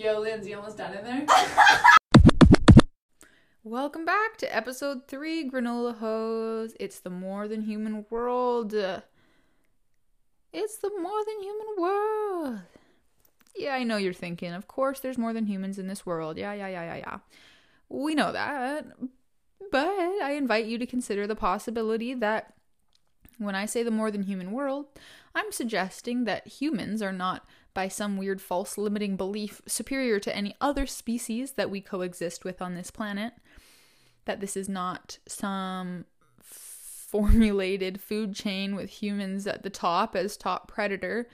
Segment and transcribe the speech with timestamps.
[0.00, 1.26] Yo, Lindsay, almost done in there?
[3.64, 6.74] Welcome back to episode three, Granola Hose.
[6.80, 8.72] It's the more than human world.
[8.72, 12.60] It's the more than human world.
[13.54, 14.54] Yeah, I know you're thinking.
[14.54, 16.38] Of course, there's more than humans in this world.
[16.38, 17.18] Yeah, yeah, yeah, yeah, yeah.
[17.90, 18.86] We know that.
[19.70, 22.54] But I invite you to consider the possibility that
[23.40, 24.86] when I say the more than human world,
[25.34, 30.54] I'm suggesting that humans are not, by some weird false limiting belief, superior to any
[30.60, 33.32] other species that we coexist with on this planet.
[34.26, 36.04] That this is not some
[36.42, 41.26] formulated food chain with humans at the top as top predator,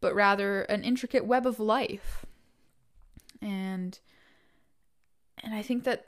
[0.00, 2.26] but rather an intricate web of life.
[3.40, 3.98] And
[5.42, 6.06] and I think that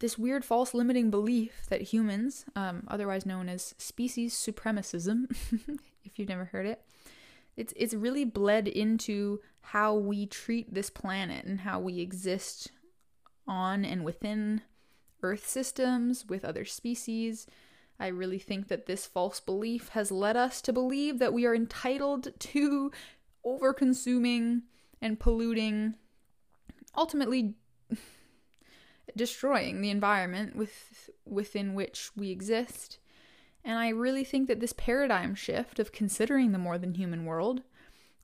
[0.00, 5.30] this weird false limiting belief that humans, um, otherwise known as species supremacism,
[6.04, 6.82] if you've never heard it,
[7.56, 12.72] it's it's really bled into how we treat this planet and how we exist
[13.46, 14.62] on and within
[15.22, 17.46] Earth systems with other species.
[17.98, 21.54] I really think that this false belief has led us to believe that we are
[21.54, 22.90] entitled to
[23.44, 24.62] over consuming
[25.02, 25.94] and polluting,
[26.96, 27.56] ultimately
[29.16, 32.98] destroying the environment with within which we exist.
[33.64, 37.62] And I really think that this paradigm shift of considering the more than human world,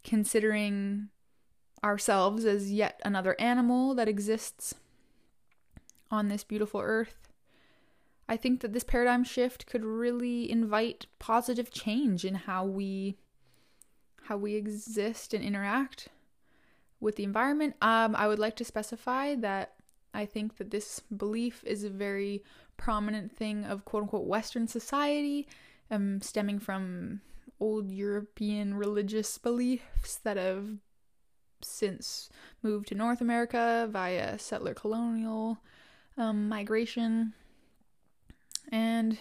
[0.02, 1.08] considering
[1.84, 4.74] ourselves as yet another animal that exists
[6.10, 7.28] on this beautiful earth,
[8.28, 13.18] I think that this paradigm shift could really invite positive change in how we
[14.24, 16.08] how we exist and interact
[16.98, 17.76] with the environment.
[17.80, 19.75] Um, I would like to specify that
[20.16, 22.42] I think that this belief is a very
[22.78, 25.46] prominent thing of quote unquote Western society,
[25.90, 27.20] um, stemming from
[27.60, 30.68] old European religious beliefs that have
[31.62, 32.30] since
[32.62, 35.58] moved to North America via settler colonial
[36.16, 37.34] um, migration
[38.72, 39.18] and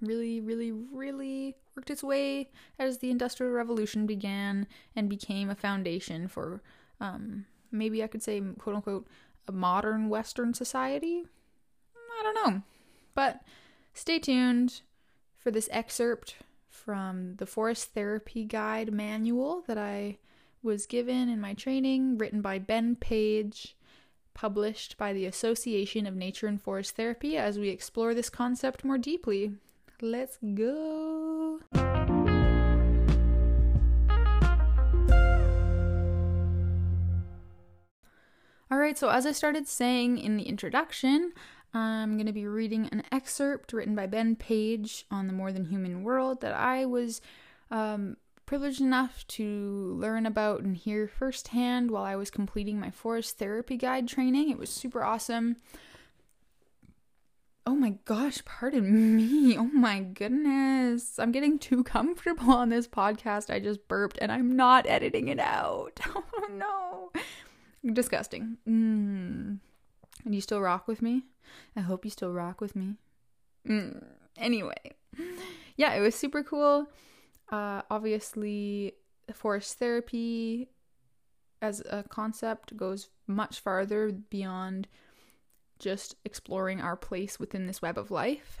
[0.00, 6.28] really, really, really worked its way as the Industrial Revolution began and became a foundation
[6.28, 6.62] for
[7.00, 9.06] um, maybe I could say, quote unquote,
[9.52, 11.24] modern Western society?
[12.18, 12.62] I don't know.
[13.14, 13.40] But
[13.92, 14.82] stay tuned
[15.36, 16.36] for this excerpt
[16.68, 20.18] from the Forest Therapy Guide manual that I
[20.62, 23.76] was given in my training, written by Ben Page,
[24.32, 28.98] published by the Association of Nature and Forest Therapy as we explore this concept more
[28.98, 29.52] deeply.
[30.00, 31.60] Let's go!
[38.74, 41.32] All right, so as I started saying in the introduction,
[41.72, 45.66] I'm going to be reading an excerpt written by Ben Page on the More Than
[45.66, 47.20] Human World that I was
[47.70, 53.38] um, privileged enough to learn about and hear firsthand while I was completing my forest
[53.38, 54.50] therapy guide training.
[54.50, 55.58] It was super awesome.
[57.64, 59.56] Oh my gosh, pardon me.
[59.56, 61.20] Oh my goodness.
[61.20, 63.54] I'm getting too comfortable on this podcast.
[63.54, 66.00] I just burped and I'm not editing it out.
[66.16, 67.12] Oh no.
[67.92, 68.58] Disgusting.
[68.66, 69.58] Mm.
[70.24, 71.24] And you still rock with me?
[71.76, 72.96] I hope you still rock with me.
[73.68, 74.04] Mm.
[74.36, 74.92] Anyway,
[75.76, 76.88] yeah, it was super cool.
[77.50, 78.94] Uh, obviously,
[79.32, 80.68] forest therapy
[81.62, 84.88] as a concept goes much farther beyond
[85.78, 88.60] just exploring our place within this web of life.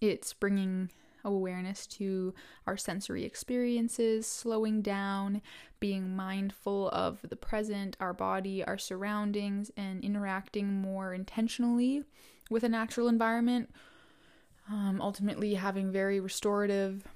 [0.00, 0.90] It's bringing
[1.24, 2.34] awareness to
[2.66, 5.40] our sensory experiences, slowing down,
[5.80, 12.02] being mindful of the present, our body, our surroundings, and interacting more intentionally
[12.50, 13.70] with a natural environment.
[14.70, 17.06] Um, ultimately, having very restorative,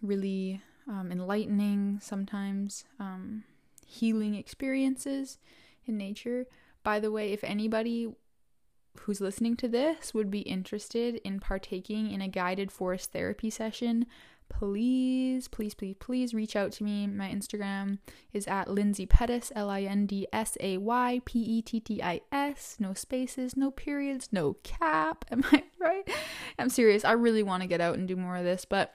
[0.00, 3.44] really um, enlightening, sometimes um,
[3.86, 5.38] healing experiences
[5.86, 6.46] in nature.
[6.84, 8.08] By the way, if anybody
[9.00, 14.06] who's listening to this would be interested in partaking in a guided forest therapy session,
[14.48, 17.06] please, please, please, please reach out to me.
[17.06, 17.98] My Instagram
[18.32, 22.02] is at Lindsay Pettis, L I N D S A Y P E T T
[22.02, 22.76] I S.
[22.78, 25.24] No spaces, no periods, no cap.
[25.30, 26.08] Am I right?
[26.58, 27.04] I'm serious.
[27.04, 28.64] I really want to get out and do more of this.
[28.64, 28.94] But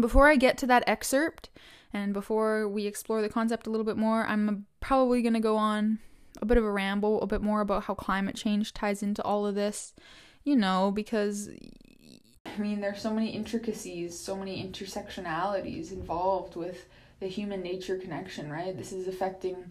[0.00, 1.50] before I get to that excerpt
[1.92, 5.56] and before we explore the concept a little bit more, I'm probably going to go
[5.56, 5.98] on
[6.40, 9.46] a bit of a ramble, a bit more about how climate change ties into all
[9.46, 9.94] of this,
[10.44, 11.50] you know, because
[12.46, 16.86] I mean, there's so many intricacies, so many intersectionalities involved with
[17.20, 18.76] the human nature connection, right?
[18.76, 19.70] This is affecting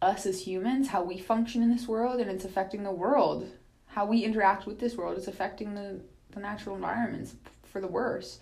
[0.00, 3.48] us as humans, how we function in this world, and it's affecting the world.
[3.86, 6.00] How we interact with this world It's affecting the,
[6.30, 7.34] the natural environments
[7.64, 8.38] for the worse.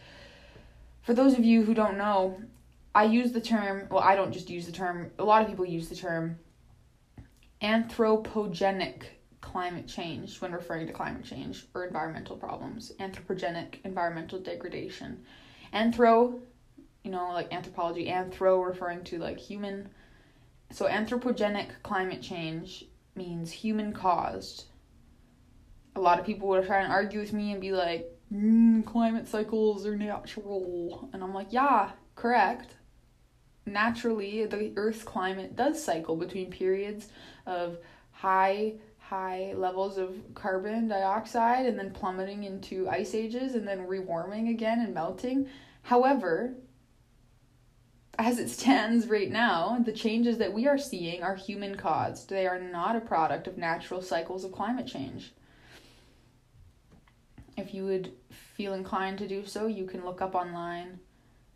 [1.02, 2.40] For those of you who don't know,
[2.94, 5.64] I use the term, well, I don't just use the term, a lot of people
[5.64, 6.38] use the term
[7.62, 9.04] anthropogenic
[9.40, 12.92] climate change when referring to climate change or environmental problems.
[13.00, 15.24] Anthropogenic environmental degradation.
[15.72, 16.40] Anthro,
[17.02, 19.88] you know, like anthropology, anthro referring to like human.
[20.70, 24.64] So anthropogenic climate change means human caused.
[25.94, 29.28] A lot of people would try and argue with me and be like, mm, climate
[29.28, 31.08] cycles are natural.
[31.12, 32.75] And I'm like, yeah, correct.
[33.66, 37.08] Naturally, the Earth's climate does cycle between periods
[37.46, 37.78] of
[38.12, 44.50] high high levels of carbon dioxide and then plummeting into ice ages and then rewarming
[44.50, 45.48] again and melting.
[45.82, 46.54] However,
[48.18, 52.30] as it stands right now, the changes that we are seeing are human caused.
[52.30, 55.32] They are not a product of natural cycles of climate change.
[57.56, 58.12] If you would
[58.56, 60.98] feel inclined to do so, you can look up online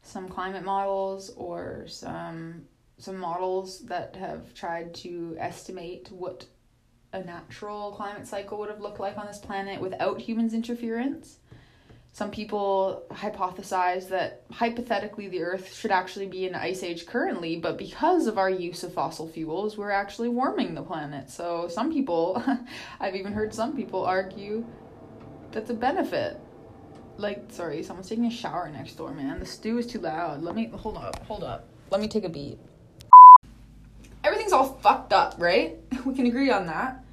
[0.02, 2.62] some climate models or some
[2.98, 6.44] some models that have tried to estimate what
[7.12, 11.38] a natural climate cycle would have looked like on this planet without humans' interference.
[12.12, 17.78] Some people hypothesize that hypothetically the Earth should actually be in ice age currently, but
[17.78, 21.30] because of our use of fossil fuels, we're actually warming the planet.
[21.30, 22.42] So some people,
[23.00, 24.64] I've even heard some people argue
[25.52, 26.40] that's a benefit.
[27.20, 29.40] Like, sorry, someone's taking a shower next door, man.
[29.40, 30.42] The stew is too loud.
[30.42, 31.68] Let me hold up, hold up.
[31.90, 32.58] Let me take a beat.
[34.24, 35.76] Everything's all fucked up, right?
[36.06, 37.04] We can agree on that.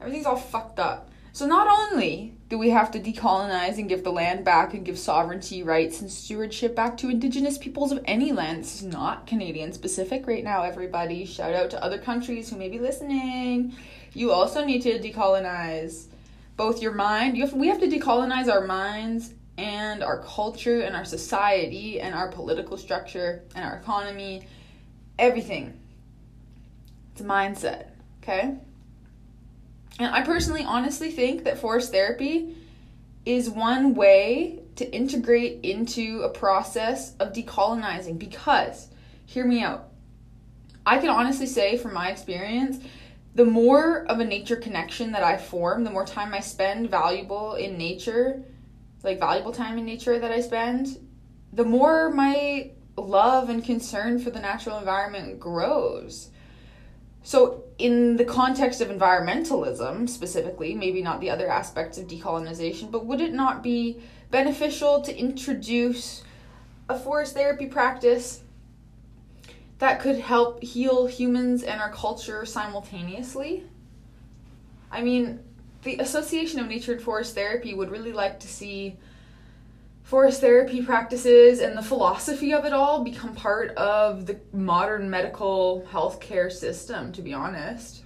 [0.00, 1.10] Everything's all fucked up.
[1.34, 4.98] So not only do we have to decolonize and give the land back and give
[4.98, 8.62] sovereignty rights and stewardship back to indigenous peoples of any land.
[8.62, 11.26] This is not Canadian specific right now, everybody.
[11.26, 13.74] Shout out to other countries who may be listening.
[14.14, 16.06] You also need to decolonize
[16.56, 17.36] both your mind.
[17.36, 22.14] You have, we have to decolonize our minds and our culture and our society and
[22.14, 24.46] our political structure and our economy.
[25.18, 25.80] Everything.
[27.12, 27.86] It's a mindset,
[28.22, 28.56] okay?
[29.98, 32.56] And I personally honestly think that forest therapy
[33.24, 38.88] is one way to integrate into a process of decolonizing because,
[39.24, 39.88] hear me out,
[40.84, 42.84] I can honestly say from my experience,
[43.34, 47.54] the more of a nature connection that I form, the more time I spend valuable
[47.54, 48.42] in nature,
[49.02, 50.98] like valuable time in nature that I spend,
[51.52, 56.30] the more my love and concern for the natural environment grows.
[57.24, 63.06] So, in the context of environmentalism specifically, maybe not the other aspects of decolonization, but
[63.06, 66.22] would it not be beneficial to introduce
[66.88, 68.43] a forest therapy practice
[69.78, 73.64] that could help heal humans and our culture simultaneously?
[74.90, 75.40] I mean,
[75.82, 78.96] the Association of Nature and Forest Therapy would really like to see
[80.02, 85.86] forest therapy practices and the philosophy of it all become part of the modern medical
[85.90, 88.04] healthcare system, to be honest.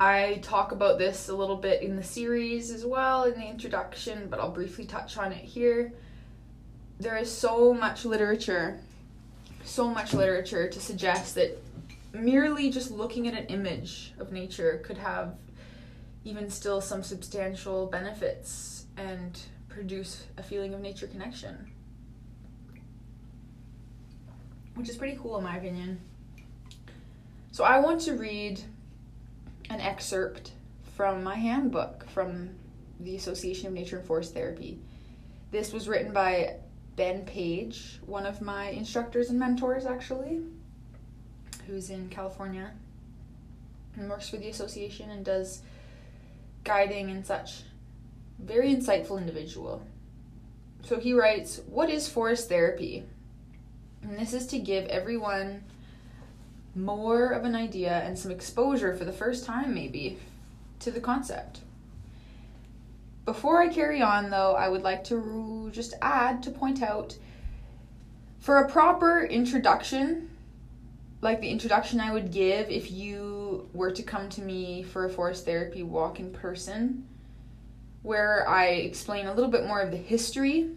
[0.00, 4.28] I talk about this a little bit in the series as well in the introduction,
[4.28, 5.92] but I'll briefly touch on it here.
[6.98, 8.80] There is so much literature,
[9.66, 11.62] so much literature to suggest that
[12.12, 15.34] merely just looking at an image of nature could have
[16.24, 21.70] even still some substantial benefits and produce a feeling of nature connection.
[24.74, 26.00] Which is pretty cool, in my opinion.
[27.52, 28.60] So, I want to read
[29.70, 30.52] an excerpt
[30.96, 32.50] from my handbook from
[33.00, 34.78] the Association of Nature and Forest Therapy.
[35.50, 36.56] This was written by
[36.96, 40.40] Ben Page, one of my instructors and mentors, actually,
[41.66, 42.72] who's in California
[43.96, 45.62] and works for the association and does
[46.64, 47.62] guiding and such
[48.38, 49.82] very insightful individual.
[50.82, 53.04] So he writes, What is forest therapy?
[54.02, 55.64] And this is to give everyone
[56.74, 60.18] more of an idea and some exposure for the first time, maybe,
[60.80, 61.60] to the concept.
[63.26, 67.18] Before I carry on, though, I would like to just add to point out
[68.38, 70.30] for a proper introduction,
[71.22, 75.10] like the introduction I would give if you were to come to me for a
[75.10, 77.08] forest therapy walk in person,
[78.02, 80.70] where I explain a little bit more of the history.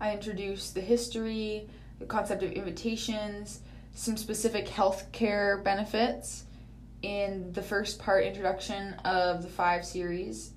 [0.00, 1.68] I introduce the history,
[1.98, 3.62] the concept of invitations,
[3.94, 6.44] some specific healthcare benefits
[7.02, 10.52] in the first part introduction of the five series,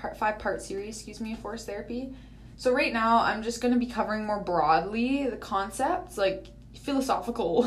[0.00, 2.14] part five part series, excuse me, of forest therapy.
[2.56, 7.62] So right now I'm just going to be covering more broadly the concepts, like philosophical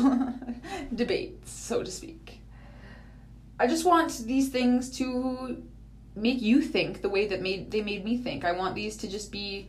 [0.94, 2.40] debates, so to speak.
[3.58, 5.62] I just want these things to
[6.16, 8.44] make you think the way that made they made me think.
[8.44, 9.68] I want these to just be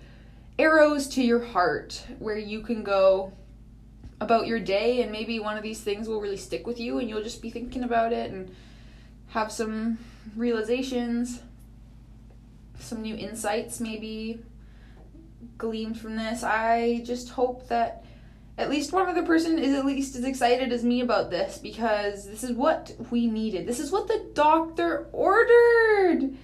[0.57, 3.34] arrows to your heart where you can go
[4.22, 7.10] about your day and maybe one of these things will really stick with you and
[7.10, 8.55] you'll just be thinking about it and
[9.29, 9.98] have some
[10.36, 11.41] realizations,
[12.79, 14.39] some new insights maybe
[15.58, 16.44] gleamed from this.
[16.44, 18.03] I just hope that
[18.58, 22.25] at least one other person is at least as excited as me about this because
[22.25, 23.67] this is what we needed.
[23.67, 26.36] This is what the doctor ordered.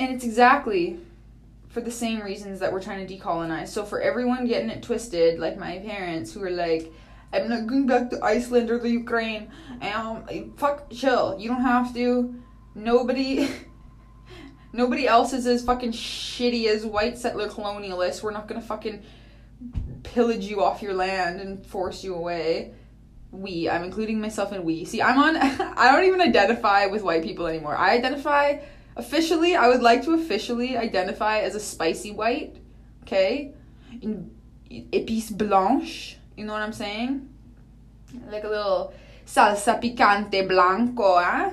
[0.00, 0.98] And it's exactly
[1.68, 3.68] for the same reasons that we're trying to decolonize.
[3.68, 6.92] So for everyone getting it twisted, like my parents who are like,
[7.32, 9.50] I'm not going back to Iceland or the Ukraine.
[9.82, 11.36] Um, fuck, chill.
[11.38, 12.34] You don't have to.
[12.76, 13.48] Nobody,
[14.74, 18.22] nobody else is as fucking shitty as white settler colonialists.
[18.22, 19.02] We're not gonna fucking
[20.02, 22.74] pillage you off your land and force you away.
[23.30, 24.84] We, I'm including myself in we.
[24.84, 25.36] See, I'm on.
[25.76, 27.76] I don't even identify with white people anymore.
[27.76, 28.58] I identify
[28.96, 29.56] officially.
[29.56, 32.56] I would like to officially identify as a spicy white.
[33.02, 33.54] Okay,
[34.02, 34.30] in
[34.70, 37.28] épice blanche you know what I'm saying?
[38.30, 38.92] Like a little
[39.26, 41.50] salsa picante blanco, eh?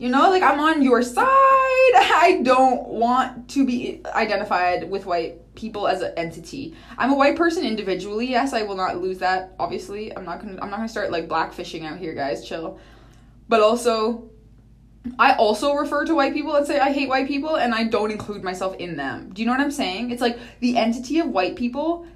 [0.00, 1.26] You know, like I'm on your side.
[1.26, 6.74] I don't want to be identified with white people as an entity.
[6.96, 8.30] I'm a white person individually.
[8.30, 9.54] Yes, I will not lose that.
[9.58, 10.58] Obviously, I'm not gonna.
[10.62, 12.48] I'm not gonna start like blackfishing out here, guys.
[12.48, 12.80] Chill.
[13.46, 14.30] But also,
[15.18, 18.10] I also refer to white people and say I hate white people, and I don't
[18.10, 19.28] include myself in them.
[19.34, 20.12] Do you know what I'm saying?
[20.12, 22.06] It's like the entity of white people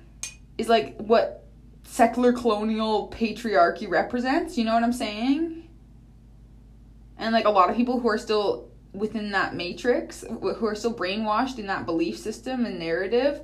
[0.56, 1.44] is like what
[1.82, 4.56] secular colonial patriarchy represents.
[4.56, 5.63] You know what I'm saying?
[7.24, 10.92] And like a lot of people who are still within that matrix, who are still
[10.92, 13.40] brainwashed in that belief system and narrative,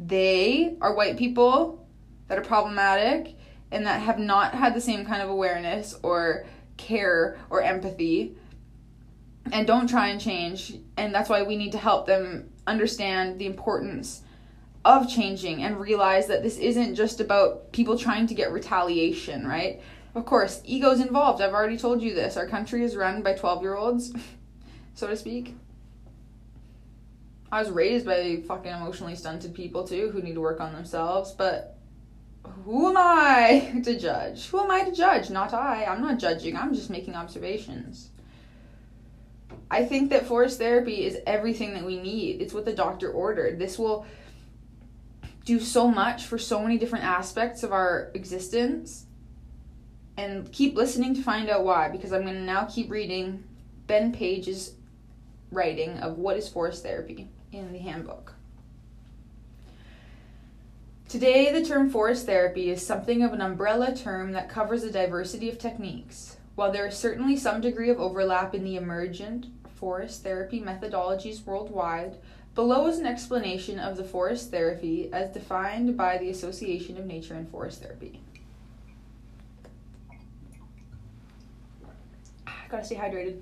[0.00, 1.86] they are white people
[2.26, 3.36] that are problematic
[3.70, 6.44] and that have not had the same kind of awareness or
[6.76, 8.36] care or empathy
[9.52, 10.74] and don't try and change.
[10.96, 14.22] And that's why we need to help them understand the importance
[14.84, 19.80] of changing and realize that this isn't just about people trying to get retaliation, right?
[20.14, 21.40] Of course, ego's involved.
[21.40, 22.36] I've already told you this.
[22.36, 24.12] Our country is run by 12 year olds,
[24.94, 25.54] so to speak.
[27.52, 31.32] I was raised by fucking emotionally stunted people too who need to work on themselves,
[31.32, 31.76] but
[32.64, 34.48] who am I to judge?
[34.48, 35.30] Who am I to judge?
[35.30, 35.84] Not I.
[35.84, 38.10] I'm not judging, I'm just making observations.
[39.70, 42.40] I think that forest therapy is everything that we need.
[42.40, 43.58] It's what the doctor ordered.
[43.58, 44.04] This will
[45.44, 49.06] do so much for so many different aspects of our existence
[50.16, 53.44] and keep listening to find out why because I'm going to now keep reading
[53.86, 54.74] Ben Page's
[55.50, 58.34] writing of what is forest therapy in the handbook.
[61.08, 65.48] Today, the term forest therapy is something of an umbrella term that covers a diversity
[65.48, 66.36] of techniques.
[66.54, 72.16] While there is certainly some degree of overlap in the emergent forest therapy methodologies worldwide,
[72.54, 77.34] Below is an explanation of the forest therapy as defined by the Association of Nature
[77.34, 78.20] and Forest Therapy.
[82.70, 83.40] Gotta stay hydrated.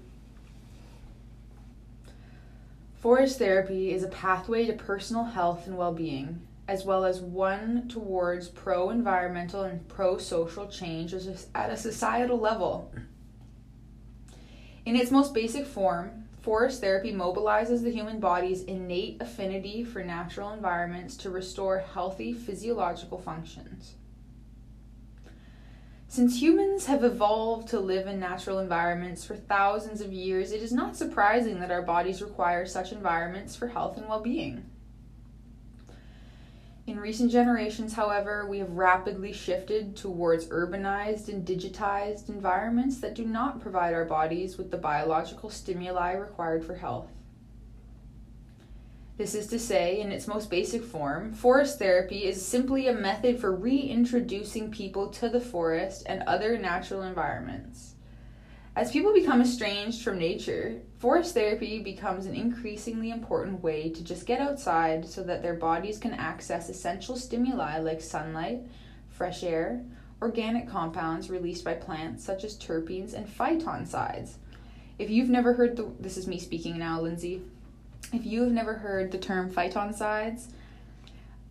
[2.94, 7.88] Forest therapy is a pathway to personal health and well being, as well as one
[7.88, 11.14] towards pro environmental and pro social change
[11.54, 12.92] at a societal level.
[14.84, 20.52] In its most basic form, Forest therapy mobilizes the human body's innate affinity for natural
[20.52, 23.96] environments to restore healthy physiological functions.
[26.10, 30.72] Since humans have evolved to live in natural environments for thousands of years, it is
[30.72, 34.64] not surprising that our bodies require such environments for health and well being.
[36.86, 43.26] In recent generations, however, we have rapidly shifted towards urbanized and digitized environments that do
[43.26, 47.10] not provide our bodies with the biological stimuli required for health.
[49.18, 53.40] This is to say, in its most basic form, forest therapy is simply a method
[53.40, 57.96] for reintroducing people to the forest and other natural environments.
[58.76, 64.24] As people become estranged from nature, forest therapy becomes an increasingly important way to just
[64.24, 68.60] get outside so that their bodies can access essential stimuli like sunlight,
[69.08, 69.84] fresh air,
[70.22, 74.34] organic compounds released by plants such as terpenes and phytoncides.
[74.96, 77.42] If you've never heard the this is me speaking now, Lindsay.
[78.12, 80.46] If you have never heard the term phytoncides,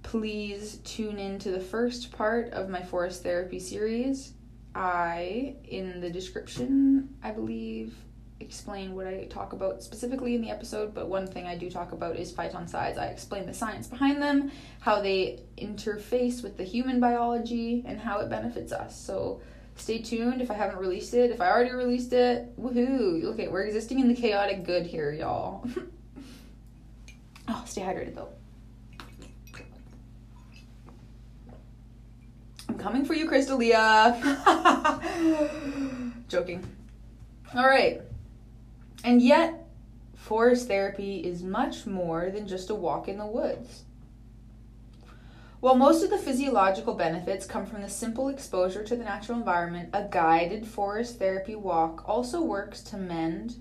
[0.01, 4.33] please tune in to the first part of my forest therapy series
[4.73, 7.95] I, in the description, I believe,
[8.39, 11.91] explain what I talk about specifically in the episode, but one thing I do talk
[11.91, 12.97] about is phytoncides.
[12.97, 18.19] I explain the science behind them, how they interface with the human biology, and how
[18.19, 18.99] it benefits us.
[18.99, 19.41] So
[19.75, 21.31] stay tuned if I haven't released it.
[21.31, 23.23] If I already released it, woohoo!
[23.25, 25.67] Okay, we're existing in the chaotic good here, y'all.
[27.47, 28.29] oh, stay hydrated though.
[32.69, 34.17] I'm coming for you, Crystalia.
[36.27, 36.65] Joking.
[37.55, 38.01] All right.
[39.03, 39.67] And yet,
[40.15, 43.83] forest therapy is much more than just a walk in the woods.
[45.59, 49.89] While most of the physiological benefits come from the simple exposure to the natural environment,
[49.93, 53.55] a guided forest therapy walk also works to mend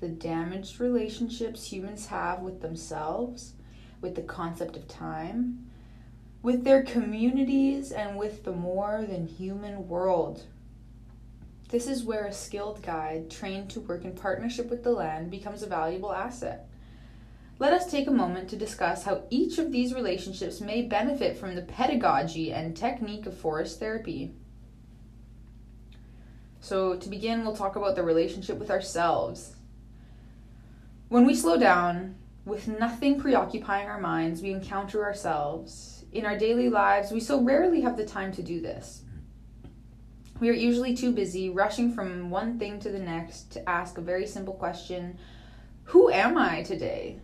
[0.00, 3.54] the damaged relationships humans have with themselves,
[4.00, 5.70] with the concept of time,
[6.42, 10.44] with their communities, and with the more than human world.
[11.70, 15.62] This is where a skilled guide trained to work in partnership with the land becomes
[15.62, 16.68] a valuable asset.
[17.58, 21.56] Let us take a moment to discuss how each of these relationships may benefit from
[21.56, 24.32] the pedagogy and technique of forest therapy.
[26.60, 29.56] So, to begin, we'll talk about the relationship with ourselves.
[31.08, 36.04] When we slow down, with nothing preoccupying our minds, we encounter ourselves.
[36.12, 39.04] In our daily lives, we so rarely have the time to do this.
[40.38, 44.02] We are usually too busy rushing from one thing to the next to ask a
[44.02, 45.18] very simple question
[45.84, 47.20] Who am I today?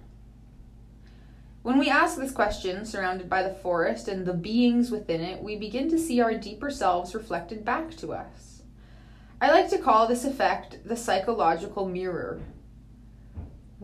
[1.60, 5.56] When we ask this question, surrounded by the forest and the beings within it, we
[5.56, 8.62] begin to see our deeper selves reflected back to us.
[9.42, 12.40] I like to call this effect the psychological mirror.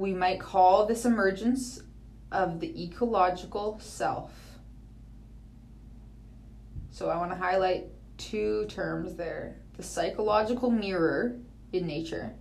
[0.00, 1.82] We might call this emergence
[2.32, 4.32] of the ecological self.
[6.90, 11.36] So I want to highlight two terms there the psychological mirror
[11.74, 12.32] in nature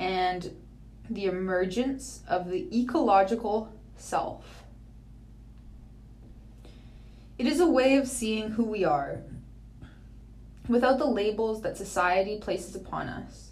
[0.00, 0.56] and
[1.08, 4.64] the emergence of the ecological self.
[7.38, 9.20] It is a way of seeing who we are
[10.68, 13.51] without the labels that society places upon us.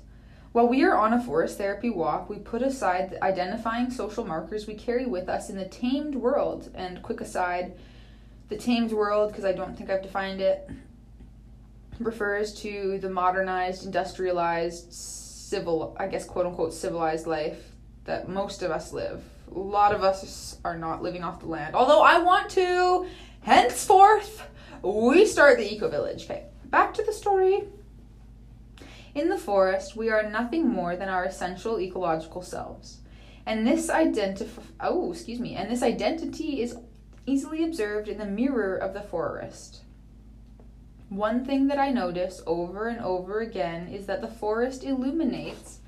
[0.53, 4.67] While we are on a forest therapy walk, we put aside the identifying social markers
[4.67, 6.71] we carry with us in the tamed world.
[6.75, 7.75] And quick aside,
[8.49, 10.69] the tamed world, because I don't think I've defined it,
[12.01, 17.71] refers to the modernized, industrialized, civil, I guess, quote unquote, civilized life
[18.05, 19.23] that most of us live.
[19.55, 21.77] A lot of us are not living off the land.
[21.77, 23.07] Although I want to,
[23.43, 24.49] henceforth,
[24.83, 26.25] we start the eco village.
[26.25, 27.65] Okay, back to the story.
[29.21, 33.01] In the forest, we are nothing more than our essential ecological selves.
[33.45, 36.79] And this identif- oh, excuse me, and this identity is
[37.27, 39.83] easily observed in the mirror of the forest.
[41.11, 45.81] One thing that I notice over and over again is that the forest illuminates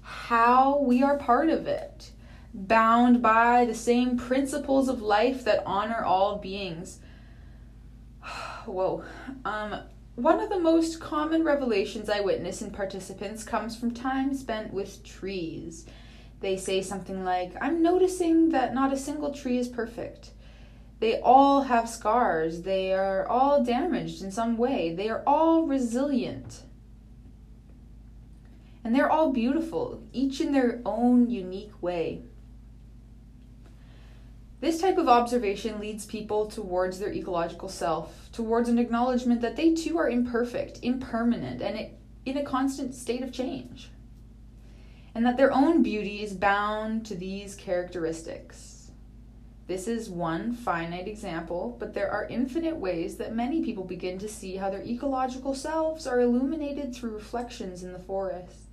[0.00, 2.10] how we are part of it,
[2.54, 7.00] bound by the same principles of life that honor all beings.
[8.64, 9.04] Whoa.
[9.44, 9.82] Um,
[10.16, 15.04] one of the most common revelations I witness in participants comes from time spent with
[15.04, 15.84] trees.
[16.40, 20.30] They say something like, I'm noticing that not a single tree is perfect.
[21.00, 22.62] They all have scars.
[22.62, 24.94] They are all damaged in some way.
[24.94, 26.62] They are all resilient.
[28.82, 32.22] And they're all beautiful, each in their own unique way.
[34.60, 39.74] This type of observation leads people towards their ecological self, towards an acknowledgement that they
[39.74, 41.90] too are imperfect, impermanent, and
[42.24, 43.90] in a constant state of change.
[45.14, 48.90] And that their own beauty is bound to these characteristics.
[49.66, 54.28] This is one finite example, but there are infinite ways that many people begin to
[54.28, 58.68] see how their ecological selves are illuminated through reflections in the forest.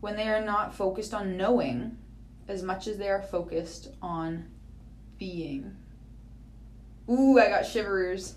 [0.00, 1.98] When they are not focused on knowing,
[2.48, 4.46] as much as they are focused on
[5.18, 5.76] being.
[7.08, 8.36] Ooh, I got shivers.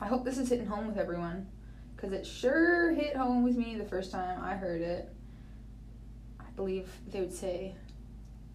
[0.00, 1.46] I hope this is hitting home with everyone
[1.94, 5.12] because it sure hit home with me the first time I heard it.
[6.40, 7.74] I believe they would say,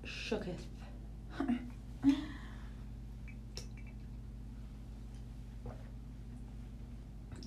[0.04, 0.62] shooketh.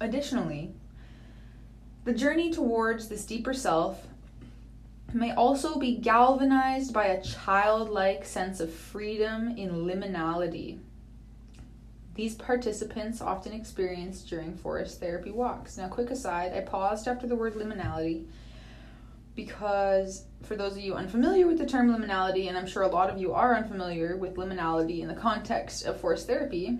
[0.00, 0.72] Additionally,
[2.04, 4.07] the journey towards this deeper self
[5.14, 10.78] may also be galvanized by a childlike sense of freedom in liminality.
[12.14, 15.78] These participants often experience during forest therapy walks.
[15.78, 18.26] Now, quick aside, I paused after the word liminality
[19.34, 23.08] because, for those of you unfamiliar with the term liminality, and I'm sure a lot
[23.08, 26.76] of you are unfamiliar with liminality in the context of forest therapy,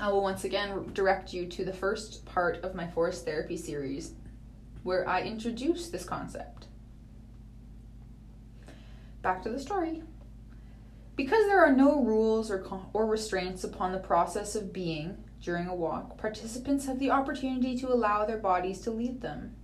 [0.00, 4.12] I will once again direct you to the first part of my forest therapy series
[4.82, 6.61] where I introduce this concept
[9.22, 10.02] back to the story.
[11.16, 15.74] Because there are no rules or, or restraints upon the process of being during a
[15.74, 19.54] walk, participants have the opportunity to allow their bodies to lead them.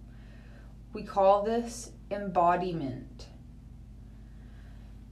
[0.92, 3.26] We call this embodiment.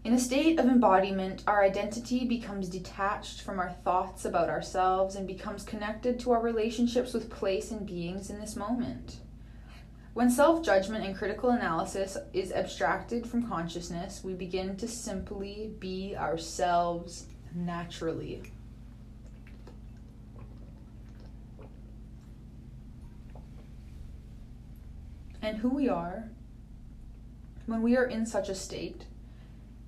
[0.05, 5.27] In a state of embodiment, our identity becomes detached from our thoughts about ourselves and
[5.27, 9.19] becomes connected to our relationships with place and beings in this moment.
[10.17, 16.17] When self judgment and critical analysis is abstracted from consciousness, we begin to simply be
[16.17, 18.43] ourselves naturally.
[25.43, 26.31] And who we are
[27.67, 29.05] when we are in such a state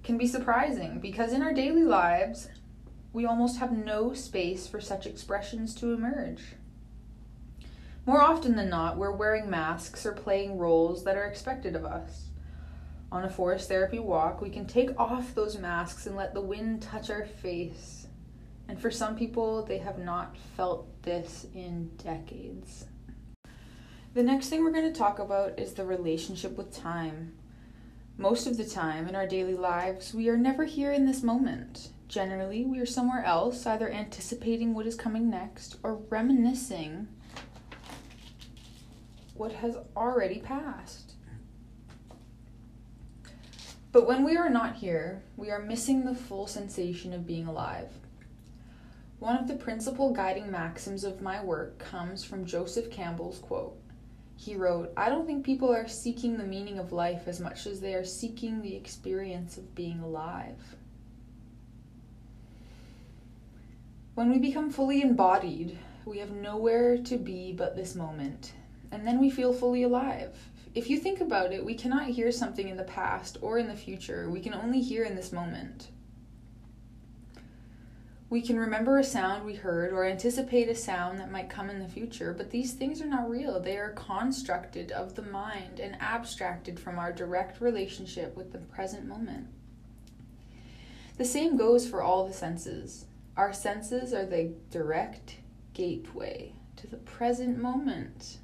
[0.04, 2.48] can be surprising because in our daily lives,
[3.14, 6.57] we almost have no space for such expressions to emerge.
[8.08, 12.28] More often than not, we're wearing masks or playing roles that are expected of us.
[13.12, 16.80] On a forest therapy walk, we can take off those masks and let the wind
[16.80, 18.06] touch our face.
[18.66, 22.86] And for some people, they have not felt this in decades.
[24.14, 27.34] The next thing we're going to talk about is the relationship with time.
[28.16, 31.90] Most of the time in our daily lives, we are never here in this moment.
[32.08, 37.08] Generally, we are somewhere else, either anticipating what is coming next or reminiscing
[39.38, 41.14] what has already passed.
[43.92, 47.90] But when we are not here, we are missing the full sensation of being alive.
[49.18, 53.78] One of the principal guiding maxims of my work comes from Joseph Campbell's quote
[54.38, 57.80] he wrote, I don't think people are seeking the meaning of life as much as
[57.80, 60.76] they are seeking the experience of being alive.
[64.14, 68.52] When we become fully embodied, we have nowhere to be but this moment,
[68.90, 70.36] and then we feel fully alive.
[70.74, 73.74] If you think about it, we cannot hear something in the past or in the
[73.74, 75.88] future, we can only hear in this moment.
[78.30, 81.78] We can remember a sound we heard or anticipate a sound that might come in
[81.78, 83.58] the future, but these things are not real.
[83.58, 89.06] They are constructed of the mind and abstracted from our direct relationship with the present
[89.06, 89.46] moment.
[91.16, 93.06] The same goes for all the senses.
[93.34, 95.36] Our senses are the direct
[95.72, 98.38] gateway to the present moment.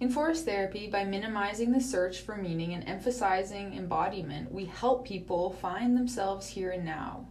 [0.00, 5.50] In forest therapy, by minimizing the search for meaning and emphasizing embodiment, we help people
[5.50, 7.28] find themselves here and now,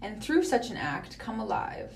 [0.00, 1.92] and through such an act, come alive.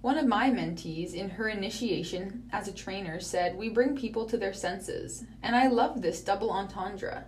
[0.00, 4.38] One of my mentees, in her initiation as a trainer, said, We bring people to
[4.38, 5.26] their senses.
[5.42, 7.26] And I love this double entendre.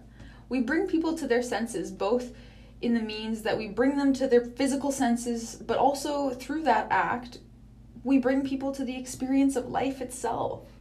[0.48, 2.34] We bring people to their senses, both
[2.80, 6.86] in the means that we bring them to their physical senses, but also through that
[6.90, 7.40] act,
[8.04, 10.71] we bring people to the experience of life itself.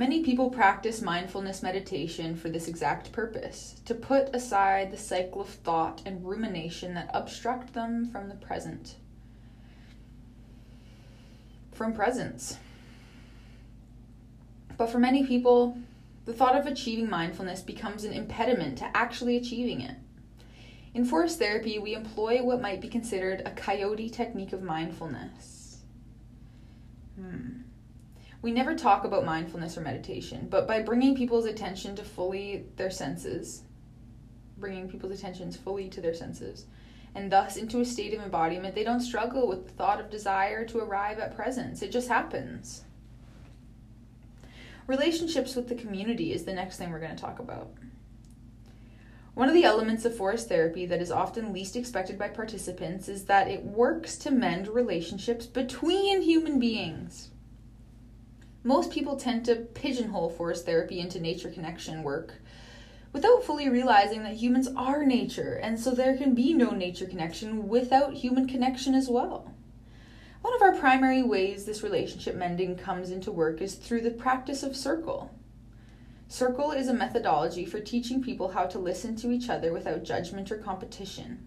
[0.00, 5.48] Many people practice mindfulness meditation for this exact purpose to put aside the cycle of
[5.50, 8.94] thought and rumination that obstruct them from the present,
[11.74, 12.56] from presence.
[14.78, 15.76] But for many people,
[16.24, 19.96] the thought of achieving mindfulness becomes an impediment to actually achieving it.
[20.94, 25.82] In forest therapy, we employ what might be considered a coyote technique of mindfulness.
[27.20, 27.59] Hmm
[28.42, 32.90] we never talk about mindfulness or meditation, but by bringing people's attention to fully their
[32.90, 33.62] senses,
[34.56, 36.66] bringing people's attentions fully to their senses,
[37.14, 40.64] and thus into a state of embodiment, they don't struggle with the thought of desire
[40.64, 41.82] to arrive at presence.
[41.82, 42.84] It just happens.
[44.86, 47.70] Relationships with the community is the next thing we're going to talk about.
[49.34, 53.24] One of the elements of forest therapy that is often least expected by participants is
[53.26, 57.30] that it works to mend relationships between human beings.
[58.62, 62.34] Most people tend to pigeonhole forest therapy into nature connection work
[63.12, 67.68] without fully realizing that humans are nature, and so there can be no nature connection
[67.68, 69.52] without human connection as well.
[70.42, 74.62] One of our primary ways this relationship mending comes into work is through the practice
[74.62, 75.34] of circle.
[76.28, 80.52] Circle is a methodology for teaching people how to listen to each other without judgment
[80.52, 81.46] or competition.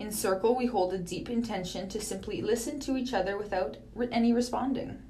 [0.00, 3.76] In Circle, we hold a deep intention to simply listen to each other without
[4.10, 5.00] any responding.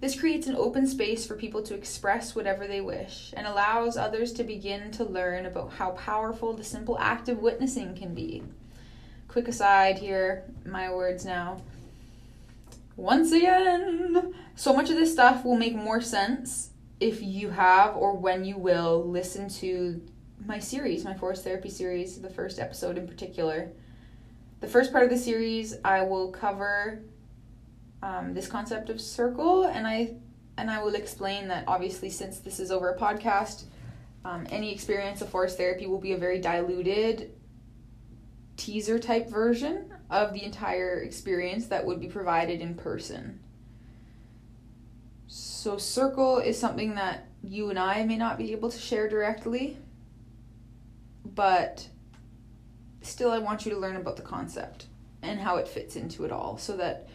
[0.00, 4.32] This creates an open space for people to express whatever they wish and allows others
[4.34, 8.42] to begin to learn about how powerful the simple act of witnessing can be.
[9.28, 11.60] Quick aside here, my words now.
[12.96, 18.14] Once again, so much of this stuff will make more sense if you have or
[18.14, 20.00] when you will listen to
[20.46, 23.70] my series, my forest therapy series, the first episode in particular.
[24.60, 27.02] The first part of the series, I will cover
[28.02, 30.14] um, this concept of circle, and I
[30.56, 33.64] and I will explain that obviously since this is over a podcast,
[34.24, 37.32] um, any experience of forest therapy will be a very diluted
[38.56, 43.40] teaser type version of the entire experience that would be provided in person.
[45.28, 49.76] So, circle is something that you and I may not be able to share directly,
[51.24, 51.86] but
[53.02, 54.86] still, I want you to learn about the concept
[55.22, 57.08] and how it fits into it all so that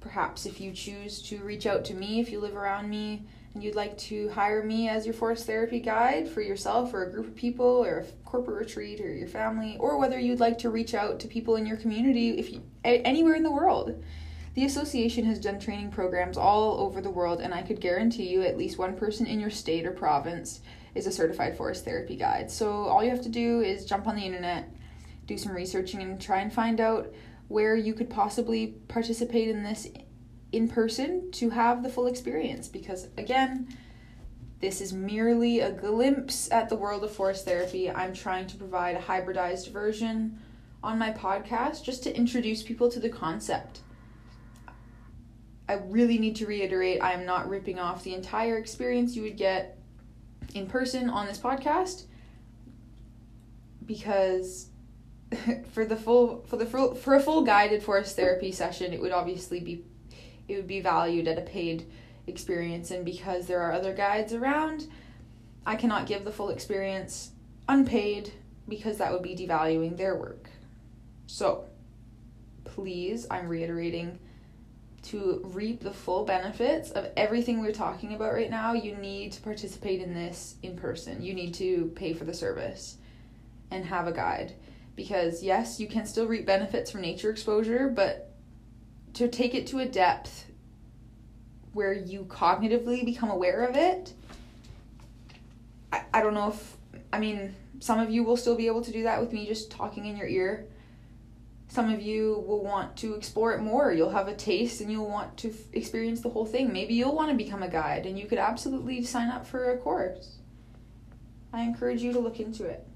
[0.00, 3.22] perhaps if you choose to reach out to me, if you live around me,
[3.54, 7.10] and you'd like to hire me as your forest therapy guide for yourself or a
[7.10, 10.70] group of people or a corporate retreat or your family, or whether you'd like to
[10.70, 14.02] reach out to people in your community if you, anywhere in the world.
[14.54, 18.42] The association has done training programs all over the world, and I could guarantee you
[18.42, 20.60] at least one person in your state or province
[20.94, 22.50] is a certified forest therapy guide.
[22.50, 24.68] So all you have to do is jump on the internet,
[25.26, 27.12] do some researching, and try and find out
[27.48, 29.88] where you could possibly participate in this
[30.52, 32.68] in person to have the full experience.
[32.68, 33.68] Because again
[34.60, 37.90] this is merely a glimpse at the world of forest therapy.
[37.90, 40.40] I'm trying to provide a hybridized version
[40.82, 43.80] on my podcast just to introduce people to the concept.
[45.68, 49.36] I really need to reiterate i am not ripping off the entire experience you would
[49.36, 49.78] get
[50.54, 52.04] in person on this podcast
[53.84, 54.68] because
[55.72, 59.12] for the full for the full, for a full guided forest therapy session it would
[59.12, 59.84] obviously be
[60.46, 61.86] it would be valued at a paid
[62.26, 62.90] experience.
[62.90, 64.86] And because there are other guides around
[65.66, 67.32] i cannot give the full experience
[67.68, 68.32] unpaid
[68.68, 70.48] because that would be devaluing their work.
[71.26, 71.64] So
[72.64, 74.18] please i'm reiterating
[75.00, 79.40] to reap the full benefits of everything we're talking about right now you need to
[79.42, 81.22] participate in this in person.
[81.22, 82.96] You need to pay for the service
[83.70, 84.54] and have a guide
[84.98, 88.34] because yes you can still reap benefits from nature exposure but
[89.14, 90.44] to take it to a depth
[91.72, 94.12] where you cognitively become aware of it.
[95.92, 96.76] I, I don't know if,
[97.12, 99.70] I mean, some of you will still be able to do that with me just
[99.70, 100.66] talking in your ear.
[101.68, 103.92] Some of you will want to explore it more.
[103.92, 106.72] You'll have a taste and you'll want to f- experience the whole thing.
[106.72, 109.76] Maybe you'll want to become a guide and you could absolutely sign up for a
[109.76, 110.38] course.
[111.52, 112.86] I encourage you to look into it.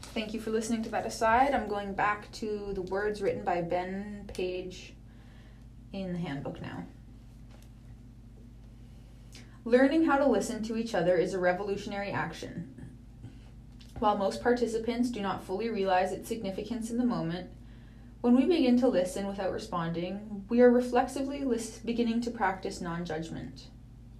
[0.00, 1.54] Thank you for listening to that aside.
[1.54, 4.94] I'm going back to the words written by Ben Page
[5.92, 6.84] in the handbook now.
[9.64, 12.74] Learning how to listen to each other is a revolutionary action.
[13.98, 17.50] While most participants do not fully realize its significance in the moment,
[18.20, 21.44] when we begin to listen without responding, we are reflexively
[21.84, 23.68] beginning to practice non judgment.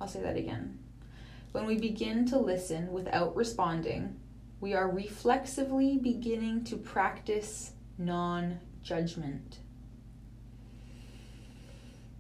[0.01, 0.79] I'll say that again.
[1.53, 4.21] When we begin to listen without responding,
[4.61, 9.59] we are reflexively beginning to practice non judgment.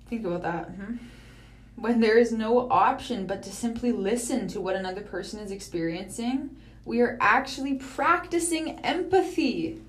[0.08, 0.70] Think about that.
[0.70, 0.96] Mm-hmm.
[1.76, 6.56] When there is no option but to simply listen to what another person is experiencing,
[6.84, 9.80] we are actually practicing empathy.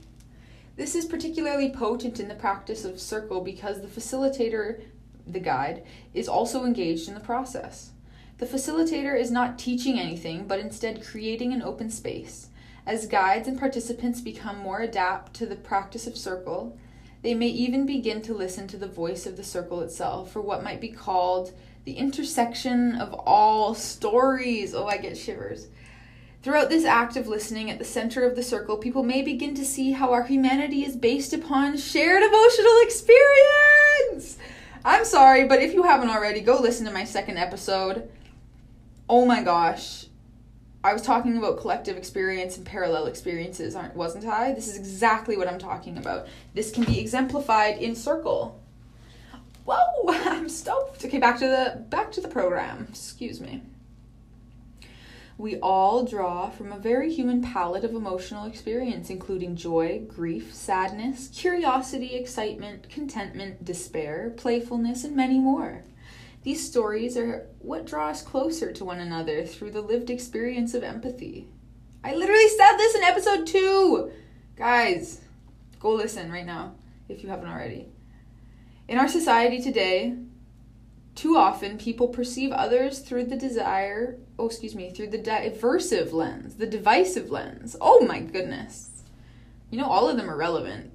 [0.76, 4.82] This is particularly potent in the practice of circle because the facilitator,
[5.26, 5.84] the guide,
[6.14, 7.92] is also engaged in the process.
[8.40, 12.48] The facilitator is not teaching anything, but instead creating an open space.
[12.86, 16.78] As guides and participants become more adept to the practice of circle,
[17.22, 20.64] they may even begin to listen to the voice of the circle itself, for what
[20.64, 21.52] might be called
[21.84, 24.74] the intersection of all stories.
[24.74, 25.68] Oh, I get shivers.
[26.42, 29.66] Throughout this act of listening at the center of the circle, people may begin to
[29.66, 34.38] see how our humanity is based upon shared emotional experience.
[34.86, 38.10] I'm sorry, but if you haven't already, go listen to my second episode.
[39.10, 40.06] Oh my gosh.
[40.84, 44.54] I was talking about collective experience and parallel experiences, aren't wasn't I?
[44.54, 46.28] This is exactly what I'm talking about.
[46.54, 48.62] This can be exemplified in circle.
[49.66, 49.76] Whoa,
[50.08, 51.04] I'm stoked.
[51.04, 52.88] Okay, back to the back to the program.
[52.90, 53.64] Excuse me.
[55.38, 61.30] We all draw from a very human palette of emotional experience, including joy, grief, sadness,
[61.34, 65.84] curiosity, excitement, contentment, despair, playfulness, and many more.
[66.50, 70.82] These stories are what draw us closer to one another through the lived experience of
[70.82, 71.48] empathy.
[72.04, 74.12] I literally said this in episode two!
[74.56, 75.22] Guys,
[75.80, 76.74] go listen right now
[77.08, 77.90] if you haven't already.
[78.88, 80.16] In our society today,
[81.14, 86.56] too often people perceive others through the desire, oh, excuse me, through the diversive lens,
[86.56, 87.76] the divisive lens.
[87.80, 89.04] Oh my goodness.
[89.70, 90.94] You know, all of them are relevant,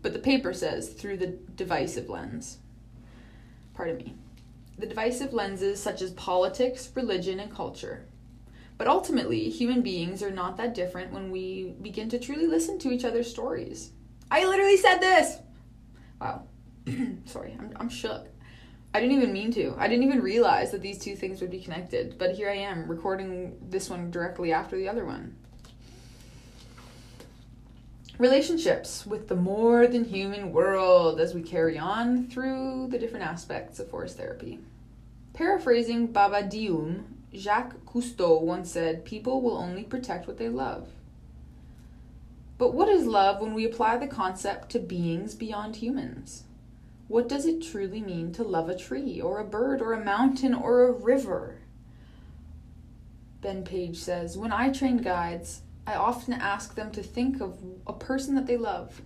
[0.00, 2.56] but the paper says through the divisive lens.
[3.74, 4.14] Pardon me
[4.78, 8.06] the divisive lenses such as politics, religion, and culture.
[8.78, 12.92] But ultimately, human beings are not that different when we begin to truly listen to
[12.92, 13.90] each other's stories.
[14.30, 15.38] I literally said this!
[16.20, 16.44] Wow.
[17.24, 18.28] Sorry, I'm, I'm shook.
[18.94, 19.74] I didn't even mean to.
[19.78, 22.16] I didn't even realize that these two things would be connected.
[22.18, 25.36] But here I am, recording this one directly after the other one.
[28.18, 33.78] Relationships with the more than human world as we carry on through the different aspects
[33.78, 34.58] of forest therapy.
[35.34, 40.88] Paraphrasing Baba Dioum, Jacques Cousteau once said, People will only protect what they love.
[42.58, 46.42] But what is love when we apply the concept to beings beyond humans?
[47.06, 50.54] What does it truly mean to love a tree, or a bird, or a mountain,
[50.54, 51.58] or a river?
[53.40, 57.94] Ben Page says, When I train guides, I often ask them to think of a
[57.94, 59.00] person that they love.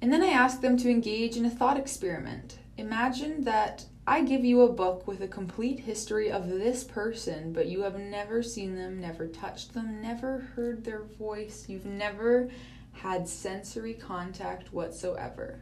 [0.00, 2.58] And then I ask them to engage in a thought experiment.
[2.76, 7.68] Imagine that I give you a book with a complete history of this person, but
[7.68, 12.50] you have never seen them, never touched them, never heard their voice, you've never
[12.90, 15.60] had sensory contact whatsoever.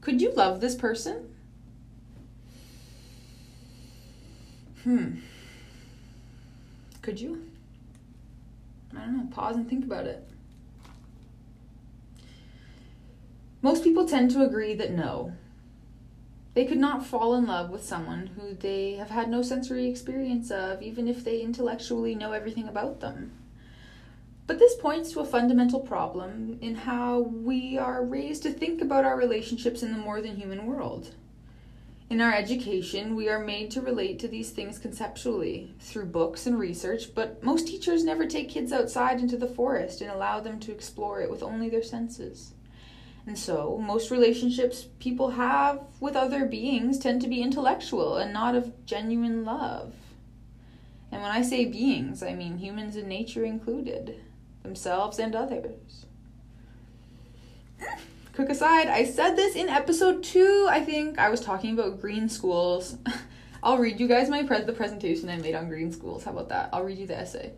[0.00, 1.34] Could you love this person?
[4.84, 5.16] Hmm.
[7.02, 7.42] Could you?
[8.96, 9.28] I don't know.
[9.30, 10.26] Pause and think about it.
[13.62, 15.32] Most people tend to agree that no,
[16.54, 20.50] they could not fall in love with someone who they have had no sensory experience
[20.50, 23.32] of, even if they intellectually know everything about them.
[24.46, 29.04] But this points to a fundamental problem in how we are raised to think about
[29.04, 31.10] our relationships in the more than human world.
[32.08, 36.56] In our education, we are made to relate to these things conceptually through books and
[36.56, 40.72] research, but most teachers never take kids outside into the forest and allow them to
[40.72, 42.52] explore it with only their senses.
[43.26, 48.54] And so, most relationships people have with other beings tend to be intellectual and not
[48.54, 49.92] of genuine love.
[51.10, 54.20] And when I say beings, I mean humans and nature included,
[54.62, 56.06] themselves and others.
[58.36, 61.18] Quick aside, I said this in episode two, I think.
[61.18, 62.98] I was talking about green schools.
[63.62, 66.24] I'll read you guys my pre- the presentation I made on green schools.
[66.24, 66.68] How about that?
[66.70, 67.52] I'll read you the essay.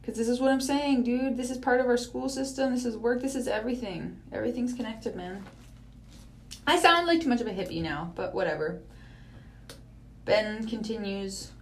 [0.00, 1.36] Because this is what I'm saying, dude.
[1.36, 2.72] This is part of our school system.
[2.72, 3.22] This is work.
[3.22, 4.20] This is everything.
[4.32, 5.44] Everything's connected, man.
[6.66, 8.80] I sound like too much of a hippie now, but whatever.
[10.24, 11.52] Ben continues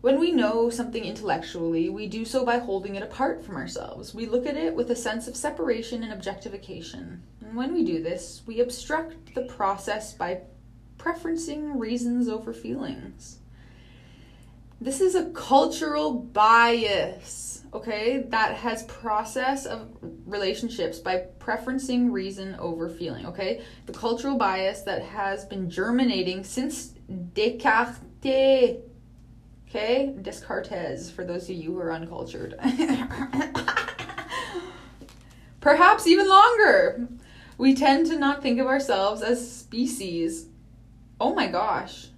[0.00, 4.14] When we know something intellectually, we do so by holding it apart from ourselves.
[4.14, 7.22] We look at it with a sense of separation and objectification.
[7.44, 10.42] And when we do this, we obstruct the process by
[10.98, 13.38] preferencing reasons over feelings.
[14.80, 19.88] This is a cultural bias okay, that has process of
[20.26, 23.62] relationships by preferencing reason over feeling, okay?
[23.86, 26.94] The cultural bias that has been germinating since
[27.34, 28.80] Descartes,
[29.68, 30.14] okay?
[30.20, 32.54] Descartes, for those of you who are uncultured.
[35.60, 37.08] Perhaps even longer.
[37.56, 40.46] We tend to not think of ourselves as species.
[41.20, 42.08] Oh my gosh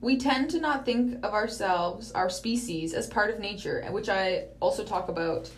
[0.00, 4.44] we tend to not think of ourselves, our species, as part of nature, which I
[4.60, 5.50] also talk about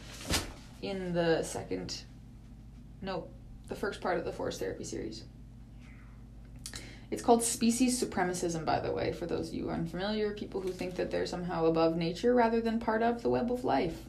[0.80, 2.02] in the second,
[3.02, 3.26] no,
[3.68, 5.24] the first part of the forest therapy series.
[7.10, 10.96] It's called species supremacism, by the way, for those of you unfamiliar, people who think
[10.96, 14.02] that they're somehow above nature rather than part of the web of life.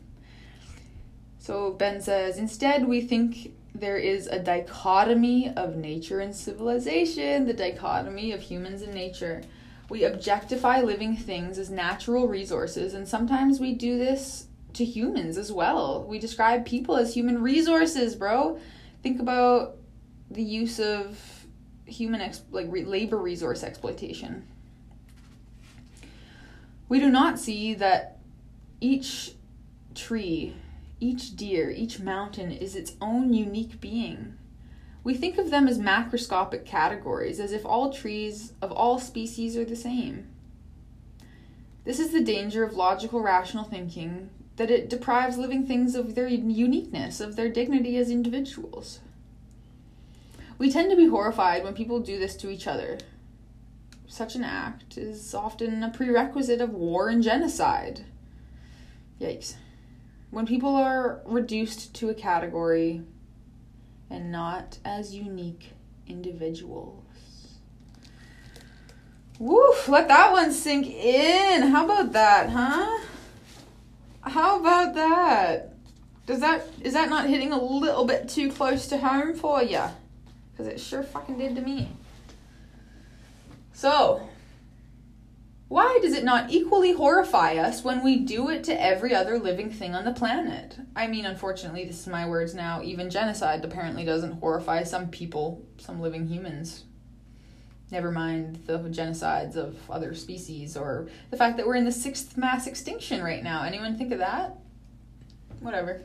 [1.37, 7.53] So Ben says, instead, we think there is a dichotomy of nature and civilization, the
[7.53, 9.43] dichotomy of humans and nature.
[9.89, 15.51] We objectify living things as natural resources, and sometimes we do this to humans as
[15.51, 16.03] well.
[16.03, 18.59] We describe people as human resources, bro.
[19.01, 19.77] Think about
[20.29, 21.38] the use of
[21.89, 24.45] human ex- like re- labor resource exploitation.
[26.87, 28.17] We do not see that
[28.81, 29.33] each
[29.93, 30.55] tree,
[30.99, 34.35] each deer, each mountain is its own unique being.
[35.03, 39.65] We think of them as macroscopic categories, as if all trees of all species are
[39.65, 40.27] the same.
[41.85, 46.27] This is the danger of logical rational thinking, that it deprives living things of their
[46.27, 48.99] uniqueness, of their dignity as individuals.
[50.59, 52.99] We tend to be horrified when people do this to each other.
[54.07, 58.05] Such an act is often a prerequisite of war and genocide.
[59.19, 59.55] Yikes.
[60.29, 63.01] When people are reduced to a category,
[64.09, 65.71] and not as unique
[66.07, 67.03] individuals.
[69.37, 71.61] Woof, let that one sink in.
[71.63, 72.99] How about that, huh?
[74.21, 75.73] How about that?
[76.25, 79.83] Does that is that not hitting a little bit too close to home for you?
[80.59, 81.87] Cuz it sure fucking did to me.
[83.71, 84.27] So,
[85.69, 89.69] why does it not equally horrify us when we do it to every other living
[89.69, 90.75] thing on the planet?
[90.97, 92.81] I mean, unfortunately, this is my words now.
[92.83, 96.83] Even genocide apparently doesn't horrify some people, some living humans.
[97.89, 102.35] Never mind the genocides of other species or the fact that we're in the sixth
[102.35, 103.63] mass extinction right now.
[103.63, 104.57] Anyone think of that?
[105.61, 106.01] Whatever.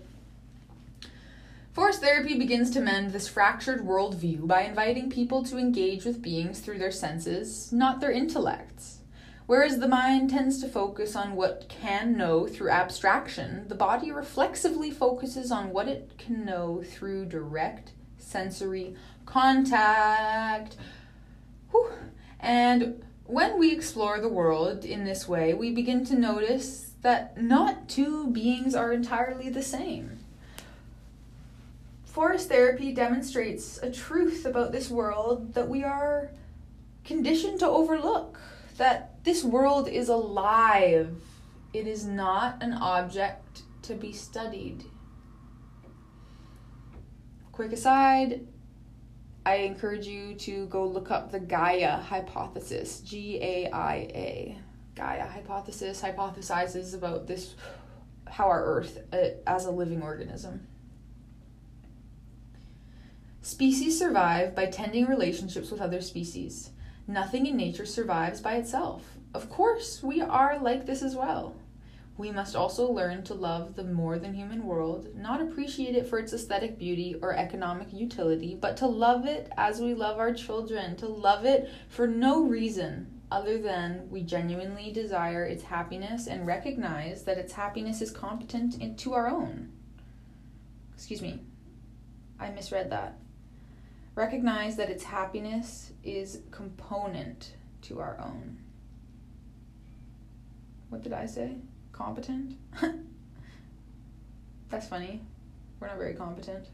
[1.75, 6.61] Forest therapy begins to mend this fractured worldview by inviting people to engage with beings
[6.61, 9.01] through their senses, not their intellects.
[9.47, 14.93] Whereas the mind tends to focus on what can know through abstraction, the body reflexively
[14.93, 18.95] focuses on what it can know through direct sensory
[19.27, 20.77] contact.
[21.72, 21.91] Whew.
[22.39, 27.89] And when we explore the world in this way, we begin to notice that not
[27.89, 30.20] two beings are entirely the same.
[32.15, 36.31] Forest therapy demonstrates a truth about this world that we are
[37.05, 38.39] conditioned to overlook.
[38.77, 41.21] That this world is alive,
[41.73, 44.85] it is not an object to be studied.
[47.51, 48.47] Quick aside,
[49.45, 54.59] I encourage you to go look up the Gaia hypothesis, G A I A.
[54.95, 57.57] Gaia hypothesis hypothesizes about this
[58.29, 60.69] how our earth uh, as a living organism.
[63.45, 66.71] Species survive by tending relationships with other species.
[67.07, 69.19] Nothing in nature survives by itself.
[69.35, 71.55] Of course, we are like this as well.
[72.17, 76.19] We must also learn to love the more than human world, not appreciate it for
[76.19, 80.97] its aesthetic beauty or economic utility, but to love it as we love our children,
[80.97, 87.25] to love it for no reason other than we genuinely desire its happiness and recognize
[87.25, 89.71] that its happiness is competent to our own.
[90.95, 91.41] Excuse me,
[92.41, 93.19] I misread that
[94.15, 97.53] recognize that its happiness is component
[97.83, 98.59] to our own.
[100.89, 101.57] What did I say?
[101.93, 102.57] Competent?
[104.71, 105.21] That's funny.
[105.81, 106.67] We're not very competent.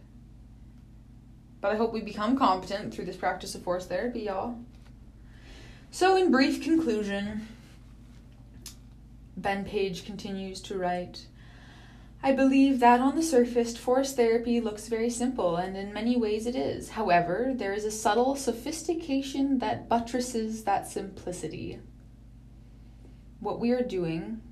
[1.60, 4.58] But I hope we become competent through this practice of forest therapy, y'all.
[5.90, 7.48] So, in brief conclusion,
[9.36, 11.26] Ben Page continues to write
[12.22, 16.46] I believe that on the surface, forest therapy looks very simple, and in many ways
[16.46, 16.90] it is.
[16.90, 21.80] However, there is a subtle sophistication that buttresses that simplicity.
[23.40, 24.42] What we are doing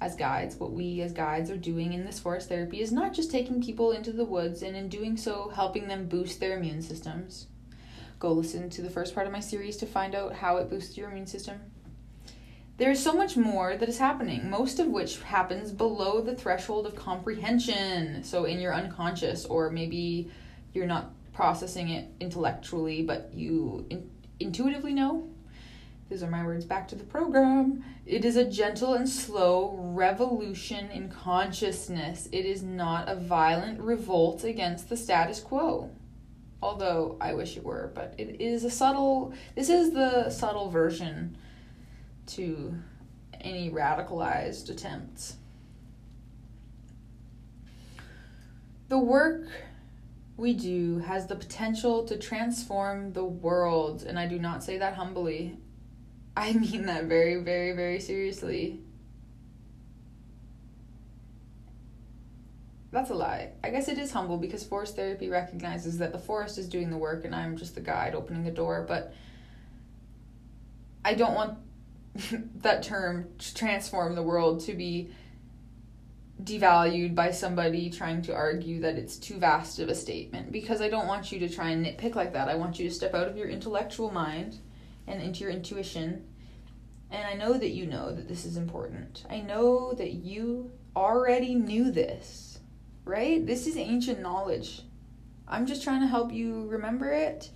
[0.00, 3.30] as guides, what we as guides are doing in this forest therapy is not just
[3.30, 7.48] taking people into the woods and in doing so helping them boost their immune systems.
[8.20, 10.96] Go listen to the first part of my series to find out how it boosts
[10.96, 11.60] your immune system.
[12.78, 16.86] There is so much more that is happening, most of which happens below the threshold
[16.86, 18.22] of comprehension.
[18.22, 20.30] So, in your unconscious, or maybe
[20.74, 24.10] you're not processing it intellectually, but you in-
[24.40, 25.26] intuitively know.
[26.10, 27.82] These are my words back to the program.
[28.04, 32.28] It is a gentle and slow revolution in consciousness.
[32.30, 35.90] It is not a violent revolt against the status quo.
[36.62, 41.36] Although I wish it were, but it is a subtle, this is the subtle version
[42.26, 42.74] to
[43.40, 45.36] any radicalized attempts.
[48.88, 49.48] The work
[50.36, 54.94] we do has the potential to transform the world, and I do not say that
[54.94, 55.56] humbly.
[56.36, 58.80] I mean that very, very, very seriously.
[62.92, 63.52] That's a lie.
[63.64, 66.96] I guess it is humble because forest therapy recognizes that the forest is doing the
[66.96, 69.12] work and I'm just the guide opening the door, but
[71.04, 71.58] I don't want
[72.56, 75.10] that term transform the world to be
[76.42, 80.88] devalued by somebody trying to argue that it's too vast of a statement because I
[80.88, 82.48] don't want you to try and nitpick like that.
[82.48, 84.58] I want you to step out of your intellectual mind
[85.06, 86.26] and into your intuition.
[87.10, 89.24] And I know that you know that this is important.
[89.30, 92.58] I know that you already knew this,
[93.04, 93.44] right?
[93.46, 94.82] This is ancient knowledge.
[95.48, 97.50] I'm just trying to help you remember it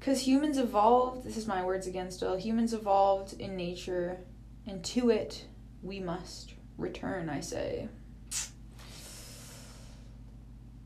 [0.00, 4.16] because humans evolved, this is my words again still, humans evolved in nature,
[4.66, 5.44] and to it
[5.82, 7.86] we must return, I say.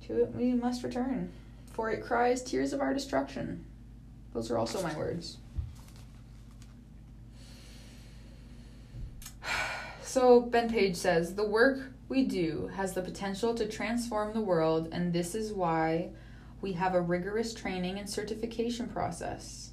[0.08, 1.30] To it we must return,
[1.72, 3.64] for it cries tears of our destruction.
[4.32, 5.38] Those are also my words.
[10.02, 14.88] So, Ben Page says, The work we do has the potential to transform the world,
[14.92, 16.10] and this is why
[16.64, 19.72] we have a rigorous training and certification process.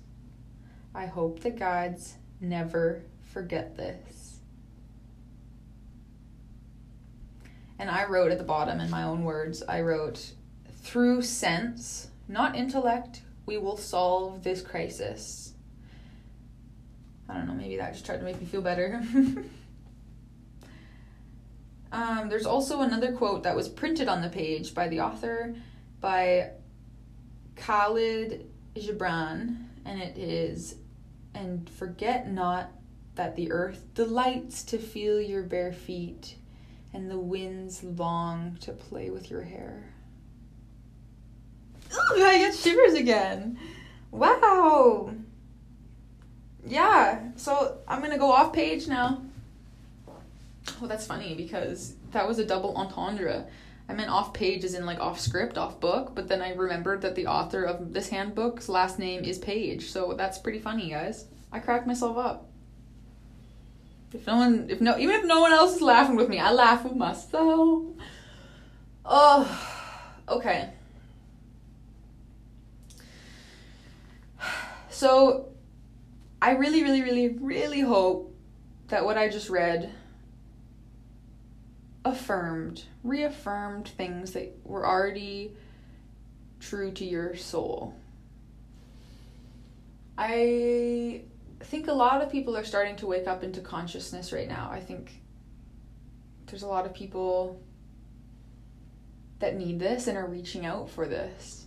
[0.93, 4.41] I hope the guides never forget this.
[7.79, 10.33] And I wrote at the bottom in my own words, I wrote,
[10.83, 15.53] through sense, not intellect, we will solve this crisis.
[17.29, 19.01] I don't know, maybe that just tried to make me feel better.
[21.93, 25.55] um, there's also another quote that was printed on the page by the author
[26.01, 26.51] by
[27.62, 28.43] Kahlil
[28.76, 30.76] Gibran, and it is,
[31.36, 32.72] and forget not
[33.16, 36.36] that the earth delights to feel your bare feet,
[36.91, 39.93] and the winds long to play with your hair.
[41.91, 43.59] Ugh, I get shivers again.
[44.09, 45.14] Wow.
[46.66, 49.22] Yeah, so I'm gonna go off page now.
[50.82, 53.45] Oh, that's funny because that was a double entendre.
[53.91, 57.01] I meant off page as in like off script, off book, but then I remembered
[57.01, 61.25] that the author of this handbook's last name is Page, so that's pretty funny, guys.
[61.51, 62.49] I cracked myself up.
[64.13, 66.53] If no one, if no, even if no one else is laughing with me, I
[66.53, 67.83] laugh with myself.
[69.03, 69.83] Oh,
[70.29, 70.69] okay.
[74.89, 75.49] So,
[76.41, 78.33] I really, really, really, really hope
[78.87, 79.93] that what I just read
[82.03, 85.55] affirmed, reaffirmed things that were already
[86.59, 87.95] true to your soul.
[90.17, 91.23] I
[91.61, 94.69] think a lot of people are starting to wake up into consciousness right now.
[94.71, 95.21] I think
[96.47, 97.61] there's a lot of people
[99.39, 101.65] that need this and are reaching out for this.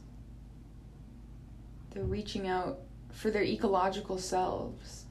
[1.90, 2.78] They're reaching out
[3.12, 5.04] for their ecological selves.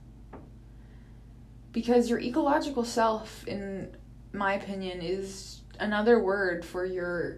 [1.71, 3.95] Because your ecological self, in
[4.33, 7.37] my opinion, is another word for your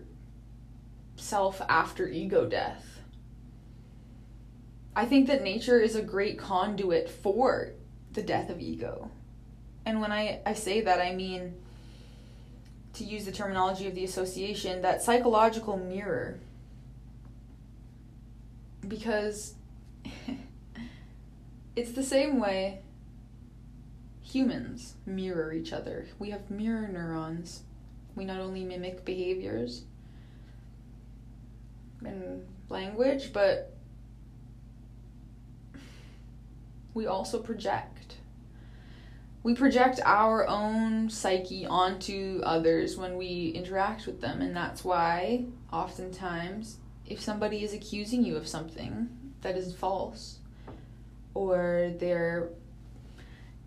[1.18, 3.00] self after ego death.
[4.96, 7.72] I think that nature is a great conduit for
[8.14, 9.12] the death of ego.
[9.86, 11.54] And when I, I say that, I mean,
[12.94, 16.40] to use the terminology of the association, that psychological mirror.
[18.88, 19.56] Because
[21.76, 22.80] it's the same way
[24.36, 26.08] humans mirror each other.
[26.20, 27.64] We have mirror neurons.
[28.16, 29.84] We not only mimic behaviors
[32.04, 33.74] and language, but
[36.94, 38.18] we also project.
[39.42, 45.46] We project our own psyche onto others when we interact with them, and that's why,
[45.72, 49.08] oftentimes, if somebody is accusing you of something
[49.44, 50.40] that is false,
[51.34, 52.50] or they're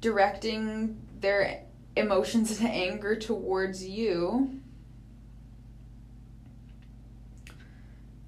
[0.00, 1.64] directing their
[1.96, 4.60] emotions and anger towards you,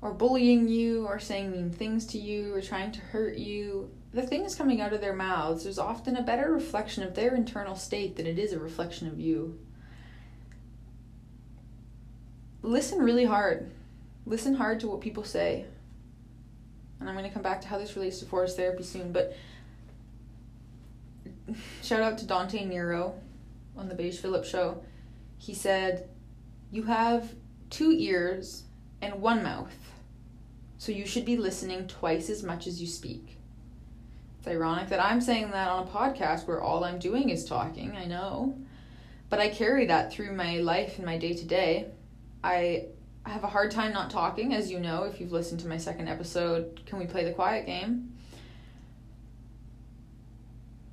[0.02, 4.22] or bullying you, or saying mean things to you, or trying to hurt you, the
[4.22, 8.16] things coming out of their mouths is often a better reflection of their internal state
[8.16, 9.58] than it is a reflection of you.
[12.62, 13.70] Listen really hard.
[14.26, 15.64] Listen hard to what people say.
[16.98, 19.34] And I'm going to come back to how this relates to forest therapy soon, but
[21.82, 23.14] shout out to Dante Nero
[23.76, 24.82] on the Beige Phillips show.
[25.38, 26.08] He said,
[26.70, 27.34] You have
[27.70, 28.64] two ears
[29.00, 29.74] and one mouth,
[30.78, 33.38] so you should be listening twice as much as you speak.
[34.38, 37.94] It's ironic that I'm saying that on a podcast where all I'm doing is talking,
[37.96, 38.56] I know.
[39.28, 41.88] But I carry that through my life and my day to day.
[42.42, 42.86] I
[43.26, 46.08] have a hard time not talking, as you know, if you've listened to my second
[46.08, 48.14] episode, Can We Play the Quiet Game?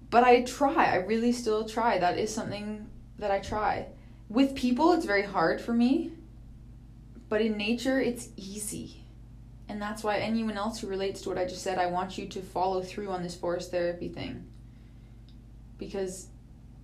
[0.10, 1.98] But I try, I really still try.
[1.98, 2.88] That is something
[3.20, 3.88] that I try.
[4.30, 6.12] With people, it's very hard for me,
[7.30, 9.04] but in nature, it's easy.
[9.70, 12.28] And that's why anyone else who relates to what I just said, I want you
[12.28, 14.46] to follow through on this forest therapy thing.
[15.78, 16.28] Because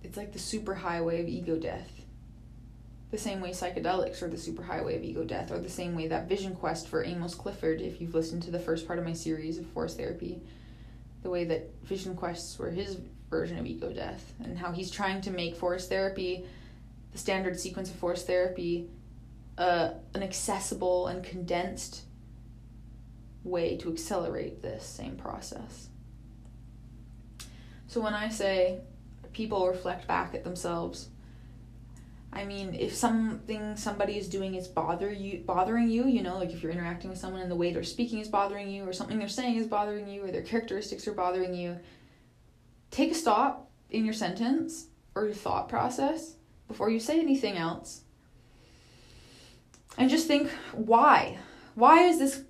[0.02, 1.90] it's like the super highway of ego death.
[3.10, 6.08] The same way psychedelics are the super highway of ego death, or the same way
[6.08, 9.12] that Vision Quest for Amos Clifford, if you've listened to the first part of my
[9.12, 10.42] series of forest therapy,
[11.24, 12.98] the way that Vision Quests were his
[13.30, 16.44] version of ego death, and how he's trying to make forest therapy,
[17.10, 18.88] the standard sequence of forest therapy,
[19.58, 22.02] uh, an accessible and condensed
[23.42, 25.88] way to accelerate this same process.
[27.86, 28.80] So when I say
[29.32, 31.08] people reflect back at themselves,
[32.34, 36.52] I mean if something somebody is doing is bother you bothering you, you know, like
[36.52, 39.18] if you're interacting with someone and the way they're speaking is bothering you or something
[39.18, 41.78] they're saying is bothering you or their characteristics are bothering you,
[42.90, 46.34] take a stop in your sentence or your thought process
[46.66, 48.02] before you say anything else.
[49.96, 51.38] And just think why?
[51.76, 52.42] Why is this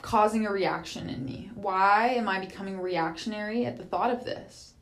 [0.00, 1.50] causing a reaction in me?
[1.54, 4.72] Why am I becoming reactionary at the thought of this?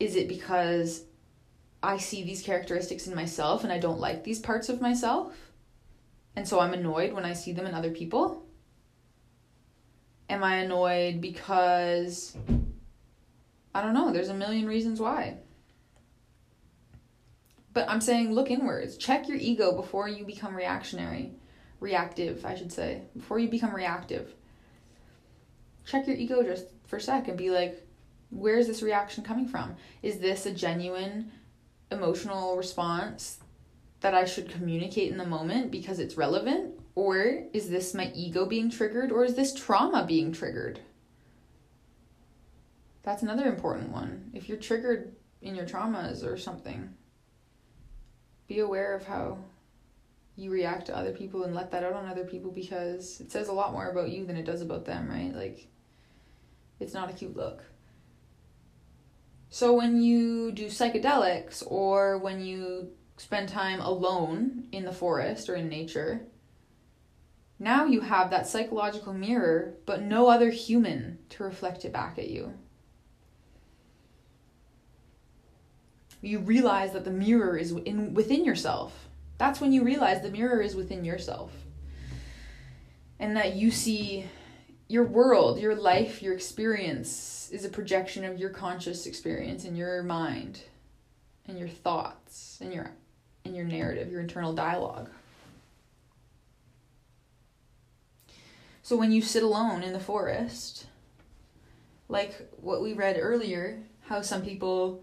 [0.00, 1.04] Is it because
[1.82, 5.36] I see these characteristics in myself and I don't like these parts of myself?
[6.36, 8.46] And so I'm annoyed when I see them in other people?
[10.30, 12.36] Am I annoyed because
[13.74, 15.38] I don't know, there's a million reasons why.
[17.72, 18.96] But I'm saying look inwards.
[18.96, 21.32] Check your ego before you become reactionary.
[21.80, 23.02] Reactive, I should say.
[23.16, 24.34] Before you become reactive
[25.84, 27.86] check your ego just for a sec and be like,
[28.30, 29.76] where is this reaction coming from?
[30.02, 31.30] Is this a genuine
[31.92, 33.38] emotional response
[34.00, 36.74] that I should communicate in the moment because it's relevant?
[36.94, 39.12] Or is this my ego being triggered?
[39.12, 40.80] Or is this trauma being triggered?
[43.02, 44.30] That's another important one.
[44.34, 46.94] If you're triggered in your traumas or something,
[48.46, 49.38] be aware of how
[50.36, 53.48] you react to other people and let that out on other people because it says
[53.48, 55.34] a lot more about you than it does about them, right?
[55.34, 55.66] Like,
[56.80, 57.62] it's not a cute look.
[59.54, 62.88] So, when you do psychedelics or when you
[63.18, 66.22] spend time alone in the forest or in nature,
[67.58, 72.30] now you have that psychological mirror, but no other human to reflect it back at
[72.30, 72.54] you.
[76.22, 79.06] You realize that the mirror is in within yourself.
[79.36, 81.52] That's when you realize the mirror is within yourself.
[83.18, 84.24] And that you see
[84.92, 90.02] your world, your life, your experience is a projection of your conscious experience in your
[90.02, 90.60] mind
[91.48, 92.90] and your thoughts and your
[93.46, 95.08] and your narrative, your internal dialogue.
[98.82, 100.86] So when you sit alone in the forest,
[102.08, 105.02] like what we read earlier, how some people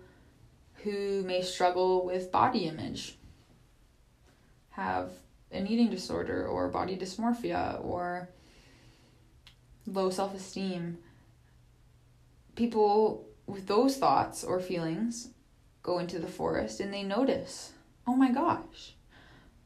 [0.84, 3.18] who may struggle with body image
[4.70, 5.10] have
[5.52, 8.30] an eating disorder or body dysmorphia or
[9.86, 10.98] low self esteem,
[12.56, 15.30] people with those thoughts or feelings
[15.82, 17.72] go into the forest and they notice,
[18.06, 18.94] oh my gosh,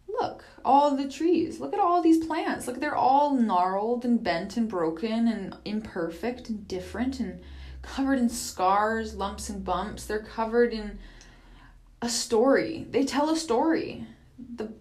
[0.07, 1.59] look, all the trees.
[1.59, 2.67] Look at all these plants.
[2.67, 7.41] Look, they're all gnarled and bent and broken and imperfect and different and
[7.81, 10.05] covered in scars, lumps and bumps.
[10.05, 10.99] They're covered in
[12.01, 12.87] a story.
[12.89, 14.05] They tell a story.
[14.55, 14.71] The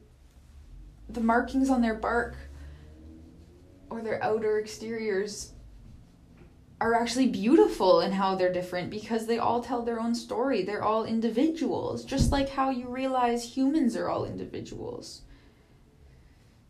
[1.08, 2.36] the markings on their bark
[3.92, 5.52] or their outer exteriors
[6.80, 10.62] are actually beautiful in how they're different because they all tell their own story.
[10.62, 15.22] They're all individuals, just like how you realize humans are all individuals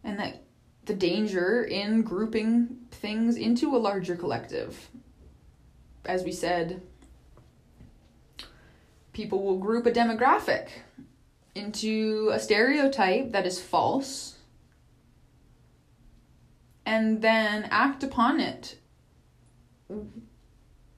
[0.04, 0.42] and that
[0.84, 4.90] the danger in grouping things into a larger collective.
[6.04, 6.82] As we said,
[9.12, 10.68] people will group a demographic
[11.54, 14.38] into a stereotype that is false
[16.85, 18.78] and then act upon it.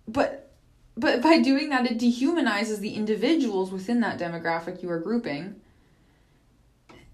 [0.07, 0.53] But
[0.97, 5.61] but by doing that it dehumanizes the individuals within that demographic you are grouping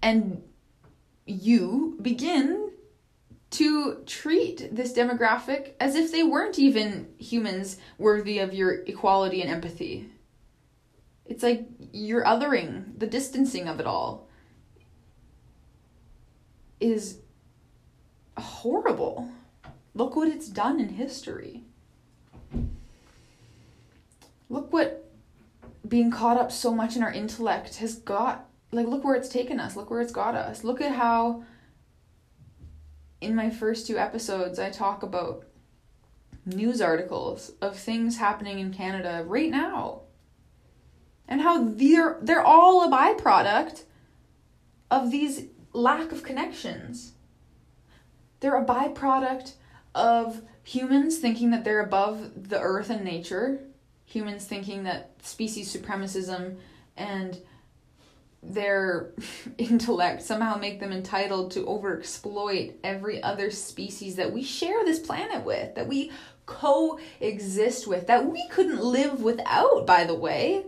[0.01, 0.43] and
[1.25, 2.71] you begin
[3.51, 9.51] to treat this demographic as if they weren't even humans worthy of your equality and
[9.51, 10.09] empathy.
[11.25, 14.29] It's like you're othering, the distancing of it all
[16.79, 17.19] is
[18.41, 19.29] horrible.
[19.93, 21.63] Look what it's done in history.
[24.49, 25.01] Look what
[25.87, 29.59] being caught up so much in our intellect has got like look where it's taken
[29.59, 31.43] us look where it's got us look at how
[33.19, 35.45] in my first two episodes i talk about
[36.45, 40.01] news articles of things happening in canada right now
[41.27, 43.83] and how they're they're all a byproduct
[44.89, 47.13] of these lack of connections
[48.41, 49.53] they're a byproduct
[49.95, 53.61] of humans thinking that they're above the earth and nature
[54.11, 56.57] humans thinking that species supremacism
[56.97, 57.37] and
[58.43, 59.11] their
[59.57, 65.45] intellect somehow make them entitled to overexploit every other species that we share this planet
[65.45, 66.11] with, that we
[66.45, 70.65] coexist with, that we couldn't live without, by the way.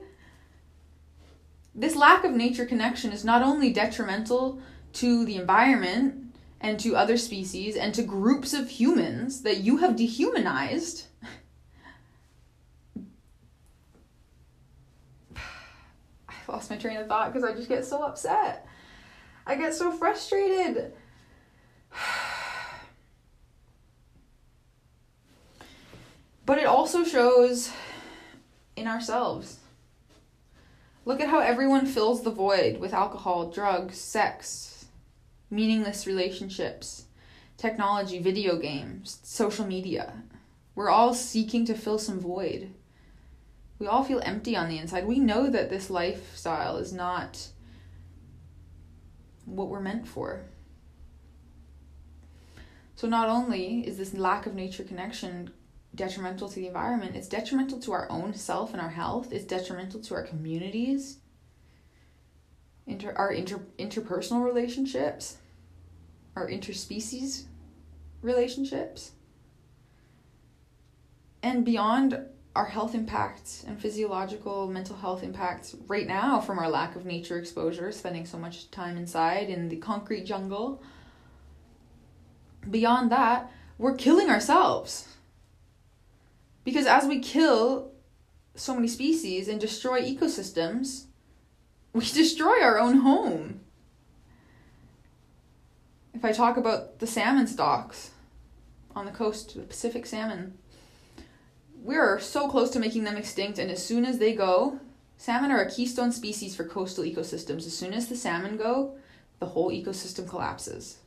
[1.75, 4.61] This lack of nature connection is not only detrimental
[4.93, 6.22] to the environment
[6.63, 11.07] and to other species and to groups of humans that you have dehumanized
[15.35, 18.65] I've lost my train of thought because I just get so upset.
[19.45, 20.93] I get so frustrated.
[26.45, 27.73] but it also shows
[28.77, 29.59] in ourselves.
[31.05, 34.72] Look at how everyone fills the void with alcohol, drugs, sex,
[35.53, 37.05] meaningless relationships,
[37.57, 40.23] technology, video games, social media.
[40.75, 42.71] We're all seeking to fill some void
[43.83, 45.05] we all feel empty on the inside.
[45.05, 47.49] We know that this lifestyle is not
[49.43, 50.45] what we're meant for.
[52.95, 55.51] So, not only is this lack of nature connection
[55.95, 59.99] detrimental to the environment, it's detrimental to our own self and our health, it's detrimental
[59.99, 61.17] to our communities,
[62.87, 65.39] inter- our inter- interpersonal relationships,
[66.35, 67.43] our interspecies
[68.21, 69.11] relationships.
[71.41, 72.25] And beyond
[72.55, 77.37] our health impacts and physiological mental health impacts right now from our lack of nature
[77.37, 80.81] exposure, spending so much time inside in the concrete jungle.
[82.69, 85.07] beyond that, we're killing ourselves.
[86.63, 87.91] Because as we kill
[88.55, 91.07] so many species and destroy ecosystems,
[91.91, 93.62] we destroy our own home.
[96.13, 98.11] If I talk about the salmon stocks
[98.95, 100.57] on the coast, the Pacific salmon,
[101.75, 104.79] we're so close to making them extinct, and as soon as they go,
[105.17, 107.65] salmon are a keystone species for coastal ecosystems.
[107.65, 108.95] As soon as the salmon go,
[109.39, 110.99] the whole ecosystem collapses.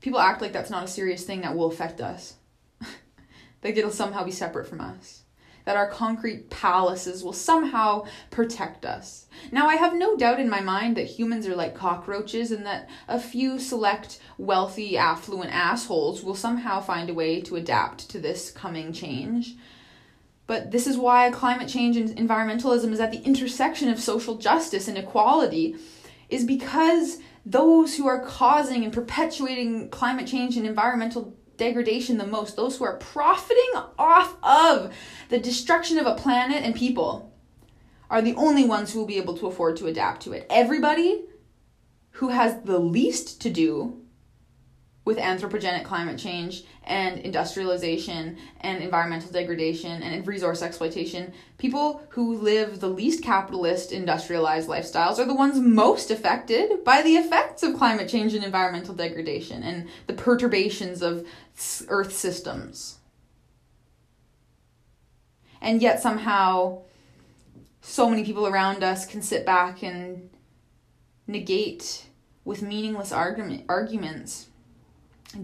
[0.00, 2.34] People act like that's not a serious thing that will affect us,
[3.60, 5.22] that it'll somehow be separate from us
[5.68, 9.26] that our concrete palaces will somehow protect us.
[9.52, 12.88] Now, I have no doubt in my mind that humans are like cockroaches and that
[13.06, 18.50] a few select wealthy, affluent assholes will somehow find a way to adapt to this
[18.50, 19.56] coming change.
[20.46, 24.88] But this is why climate change and environmentalism is at the intersection of social justice
[24.88, 25.76] and equality,
[26.30, 32.56] is because those who are causing and perpetuating climate change and environmental degradation the most,
[32.56, 34.94] those who are profiting off of
[35.28, 37.32] the destruction of a planet and people,
[38.10, 40.46] are the only ones who will be able to afford to adapt to it.
[40.48, 41.24] Everybody
[42.12, 44.00] who has the least to do
[45.08, 52.78] with anthropogenic climate change and industrialization and environmental degradation and resource exploitation, people who live
[52.78, 58.06] the least capitalist industrialized lifestyles are the ones most affected by the effects of climate
[58.06, 61.26] change and environmental degradation and the perturbations of
[61.88, 62.98] earth systems.
[65.62, 66.82] And yet somehow
[67.80, 70.28] so many people around us can sit back and
[71.26, 72.04] negate
[72.44, 74.47] with meaningless argument arguments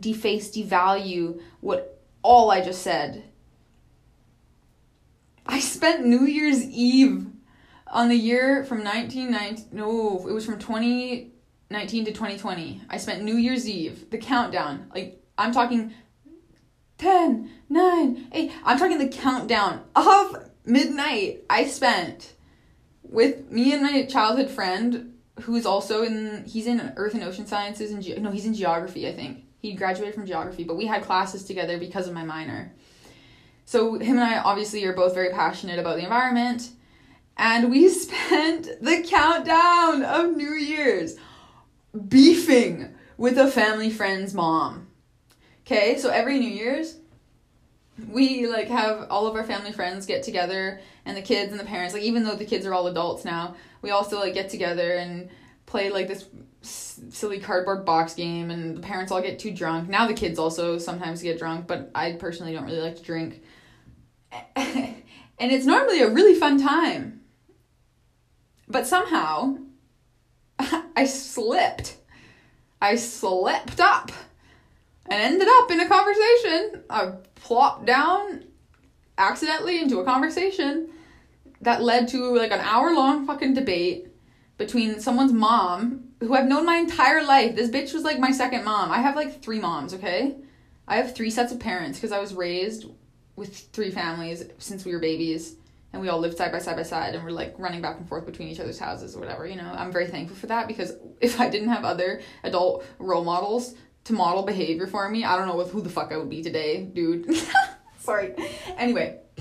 [0.00, 3.24] deface, devalue what all I just said.
[5.46, 7.26] I spent New Year's Eve
[7.86, 12.82] on the year from 1990 no, it was from 2019 to 2020.
[12.88, 14.90] I spent New Year's Eve, the countdown.
[14.94, 15.92] Like I'm talking
[16.98, 18.52] 10, 9, 8.
[18.64, 22.32] I'm talking the countdown of midnight I spent
[23.02, 27.90] with me and my childhood friend who's also in he's in earth and ocean sciences
[27.90, 31.02] and ge- no he's in geography I think he graduated from geography, but we had
[31.02, 32.70] classes together because of my minor.
[33.64, 36.68] So him and I obviously are both very passionate about the environment.
[37.38, 41.16] And we spent the countdown of New Year's
[42.08, 44.88] beefing with a family friend's mom.
[45.62, 46.98] Okay, so every New Year's,
[48.10, 51.64] we like have all of our family friends get together and the kids and the
[51.64, 54.92] parents, like even though the kids are all adults now, we still like get together
[54.92, 55.30] and
[55.64, 56.26] play like this
[56.64, 59.88] silly cardboard box game and the parents all get too drunk.
[59.88, 63.42] Now the kids also sometimes get drunk, but I personally don't really like to drink.
[64.56, 65.02] and
[65.38, 67.20] it's normally a really fun time.
[68.68, 69.58] But somehow
[70.96, 71.96] I slipped.
[72.80, 74.12] I slipped up
[75.06, 76.84] and ended up in a conversation.
[76.90, 78.44] I plopped down
[79.18, 80.88] accidentally into a conversation
[81.60, 84.08] that led to like an hour long fucking debate
[84.58, 87.54] between someone's mom who I've known my entire life.
[87.54, 88.90] This bitch was like my second mom.
[88.90, 90.36] I have like three moms, okay?
[90.86, 92.86] I have three sets of parents because I was raised
[93.36, 95.56] with three families since we were babies
[95.92, 98.08] and we all lived side by side by side and we're like running back and
[98.08, 99.72] forth between each other's houses or whatever, you know.
[99.76, 104.12] I'm very thankful for that because if I didn't have other adult role models to
[104.12, 107.34] model behavior for me, I don't know who the fuck I would be today, dude.
[107.98, 108.34] Sorry.
[108.76, 109.20] Anyway,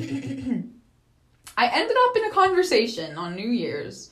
[1.58, 4.12] I ended up in a conversation on New Year's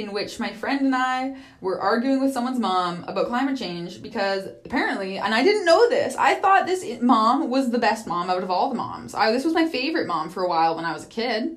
[0.00, 4.46] in which my friend and I were arguing with someone's mom about climate change because
[4.64, 8.42] apparently, and I didn't know this, I thought this mom was the best mom out
[8.42, 9.14] of all the moms.
[9.14, 11.56] I, this was my favorite mom for a while when I was a kid.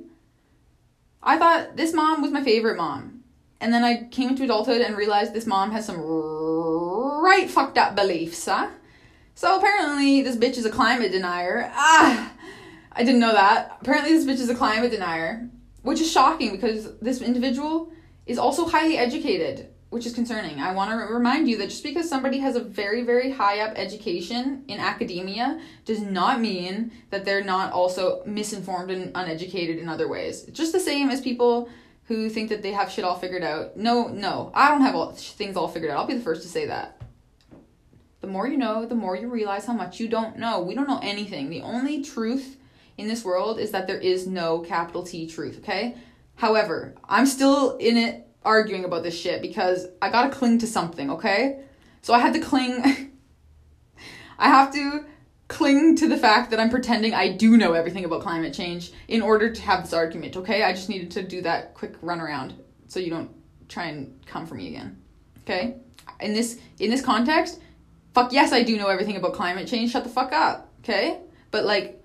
[1.21, 3.23] I thought this mom was my favorite mom.
[3.61, 7.95] And then I came into adulthood and realized this mom has some right fucked up
[7.95, 8.69] beliefs, huh?
[9.35, 11.71] So apparently this bitch is a climate denier.
[11.73, 12.33] Ah!
[12.91, 13.77] I didn't know that.
[13.81, 15.49] Apparently this bitch is a climate denier,
[15.81, 17.91] which is shocking because this individual
[18.25, 20.59] is also highly educated, which is concerning.
[20.59, 23.73] I want to remind you that just because somebody has a very, very high up
[23.77, 30.07] education in academia does not mean that they're not also misinformed and uneducated in other
[30.07, 30.43] ways.
[30.45, 31.69] Just the same as people
[32.05, 33.77] who think that they have shit all figured out.
[33.77, 35.97] No, no, I don't have all things all figured out.
[35.97, 37.01] I'll be the first to say that.
[38.21, 40.61] The more you know, the more you realize how much you don't know.
[40.61, 41.49] We don't know anything.
[41.49, 42.57] The only truth
[42.97, 45.97] in this world is that there is no capital T truth, okay?
[46.35, 51.11] However, I'm still in it arguing about this shit because I gotta cling to something,
[51.11, 51.61] okay?
[52.01, 53.11] So I had to cling.
[54.39, 55.05] I have to
[55.47, 59.21] cling to the fact that I'm pretending I do know everything about climate change in
[59.21, 60.63] order to have this argument, okay?
[60.63, 62.55] I just needed to do that quick run around
[62.87, 63.29] so you don't
[63.69, 65.01] try and come for me again.
[65.41, 65.75] Okay?
[66.19, 67.59] In this in this context,
[68.13, 69.91] fuck yes, I do know everything about climate change.
[69.91, 71.19] Shut the fuck up, okay?
[71.51, 72.02] But like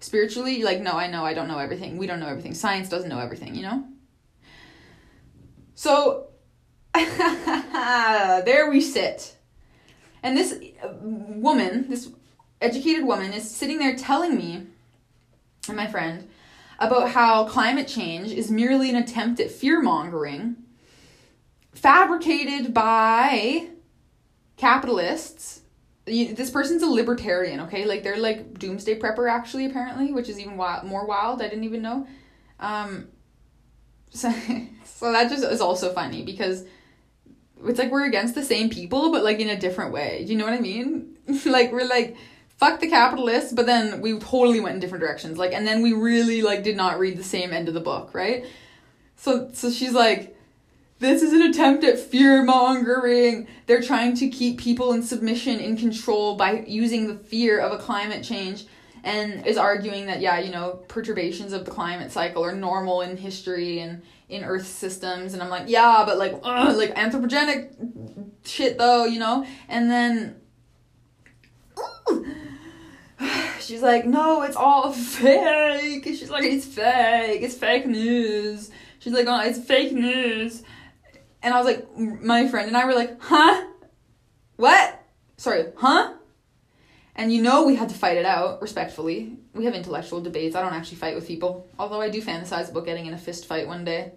[0.00, 1.96] spiritually, like no, I know I don't know everything.
[1.96, 2.54] We don't know everything.
[2.54, 3.84] Science doesn't know everything, you know?
[5.74, 6.28] So
[6.94, 9.36] there we sit.
[10.22, 12.10] And this uh, woman, this
[12.60, 14.66] educated woman is sitting there telling me
[15.68, 16.28] and my friend
[16.78, 20.56] about how climate change is merely an attempt at fear mongering
[21.72, 23.68] fabricated by
[24.56, 25.60] capitalists.
[26.06, 27.86] This person's a libertarian, okay?
[27.86, 31.40] Like they're like doomsday prepper, actually, apparently, which is even wild, more wild.
[31.40, 32.06] I didn't even know.
[32.60, 33.08] Um,
[34.10, 34.32] so,
[34.84, 36.64] so that just is also funny because
[37.64, 40.24] it's like we're against the same people, but like in a different way.
[40.24, 41.16] Do you know what I mean?
[41.46, 42.16] like we're like
[42.56, 45.38] fuck the capitalists, but then we totally went in different directions.
[45.38, 48.14] Like, and then we really like did not read the same end of the book,
[48.14, 48.46] right?
[49.16, 50.33] So, so she's like,
[51.04, 53.46] this is an attempt at fear mongering.
[53.66, 57.78] They're trying to keep people in submission, in control by using the fear of a
[57.78, 58.66] climate change,
[59.02, 63.16] and is arguing that yeah, you know, perturbations of the climate cycle are normal in
[63.16, 65.34] history and in Earth systems.
[65.34, 69.46] And I'm like, yeah, but like, ugh, like anthropogenic shit though, you know.
[69.68, 70.36] And then
[73.60, 76.04] she's like, no, it's all fake.
[76.04, 77.42] She's like, it's fake.
[77.42, 78.70] It's fake news.
[78.98, 80.62] She's like, oh, it's fake news.
[81.44, 83.66] And I was like, my friend and I were like, huh?
[84.56, 85.00] What?
[85.36, 86.14] Sorry, huh?
[87.14, 89.36] And you know we had to fight it out respectfully.
[89.52, 90.56] We have intellectual debates.
[90.56, 93.44] I don't actually fight with people, although I do fantasize about getting in a fist
[93.44, 94.12] fight one day.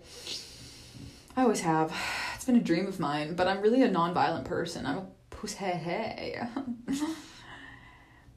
[1.35, 1.93] I always have.
[2.35, 4.85] It's been a dream of mine, but I'm really a non-violent person.
[4.85, 5.57] I'm a pussy.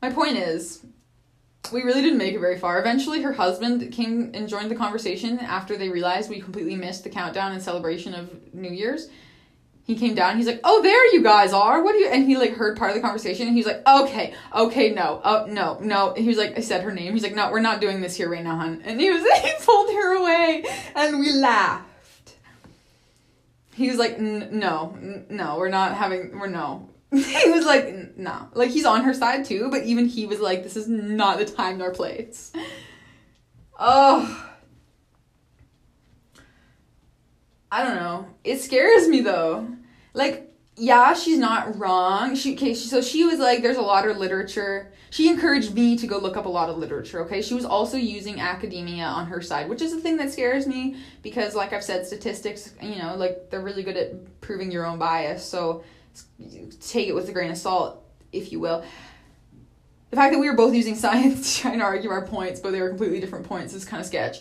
[0.02, 0.84] My point is,
[1.72, 2.80] we really didn't make it very far.
[2.80, 7.10] Eventually, her husband came and joined the conversation after they realized we completely missed the
[7.10, 9.08] countdown and celebration of New Year's.
[9.84, 10.36] He came down.
[10.36, 11.82] He's like, "Oh, there you guys are.
[11.82, 14.34] What do you?" And he like heard part of the conversation, and he's like, "Okay,
[14.54, 17.50] okay, no, oh no, no." He was like, "I said her name." He's like, "No,
[17.50, 20.64] we're not doing this here right now, hun." And he was he pulled her away,
[20.94, 22.36] and we laughed.
[23.74, 24.96] He was like, "No,
[25.28, 26.38] no, we're not having.
[26.38, 28.48] We're no, he was like, no.
[28.54, 31.44] Like, he's on her side too, but even he was like, this is not the
[31.44, 32.52] time nor place.
[33.78, 34.46] Oh.
[37.72, 38.26] I don't know.
[38.44, 39.68] It scares me though.
[40.12, 42.34] Like, yeah, she's not wrong.
[42.34, 44.92] She okay, so she was like, there's a lot of literature.
[45.10, 47.42] She encouraged me to go look up a lot of literature, okay?
[47.42, 50.96] She was also using academia on her side, which is the thing that scares me
[51.22, 54.98] because like I've said, statistics, you know, like they're really good at proving your own
[54.98, 55.44] bias.
[55.44, 55.84] So
[56.80, 58.02] take it with a grain of salt,
[58.32, 58.84] if you will.
[60.10, 62.72] The fact that we were both using science to try to argue our points, but
[62.72, 64.38] they were completely different points, is kind of sketch.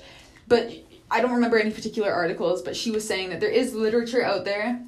[0.47, 0.71] But
[1.11, 4.45] I don't remember any particular articles, but she was saying that there is literature out
[4.45, 4.83] there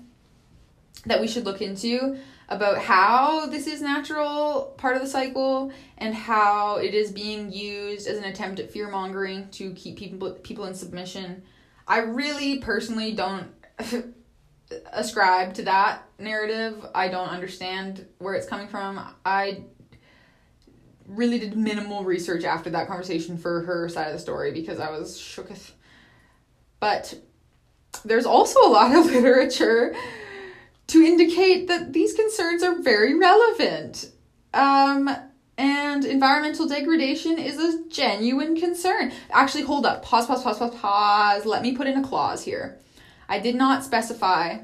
[1.06, 2.18] that we should look into
[2.50, 8.08] about how this is natural part of the cycle and how it is being used
[8.08, 11.42] as an attempt at fear mongering to keep people people in submission.
[11.88, 13.48] I really personally don't
[14.92, 16.86] ascribe to that narrative.
[16.94, 19.00] I don't understand where it's coming from.
[19.26, 19.64] I
[21.08, 24.90] really did minimal research after that conversation for her side of the story because I
[24.90, 25.72] was shooketh.
[26.80, 27.14] But
[28.06, 29.96] there's also a lot of literature
[30.88, 34.12] to indicate that these concerns are very relevant.
[34.54, 35.10] Um,
[35.58, 39.12] and environmental degradation is a genuine concern.
[39.32, 40.04] Actually, hold up.
[40.04, 41.46] Pause, pause, pause, pause, pause.
[41.46, 42.80] Let me put in a clause here.
[43.32, 44.58] I did not specify.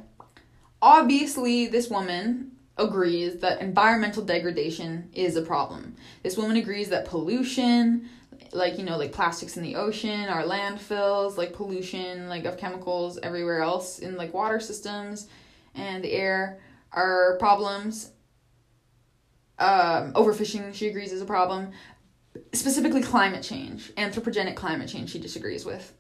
[0.81, 5.95] Obviously, this woman agrees that environmental degradation is a problem.
[6.21, 8.09] This woman agrees that pollution,
[8.51, 13.17] like, you know, like plastics in the ocean, our landfills, like pollution, like of chemicals
[13.23, 15.29] everywhere else in like water systems
[15.73, 16.59] and the air
[16.91, 18.11] are problems.
[19.59, 21.71] Um, overfishing, she agrees, is a problem.
[22.51, 25.93] Specifically, climate change, anthropogenic climate change, she disagrees with.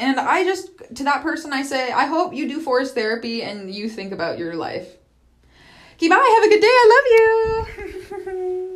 [0.00, 3.72] And I just, to that person, I say, I hope you do forest therapy and
[3.72, 4.88] you think about your life.
[5.94, 6.16] Okay, bye.
[6.16, 6.66] Have a good day.
[6.70, 7.66] I
[8.08, 8.66] love you.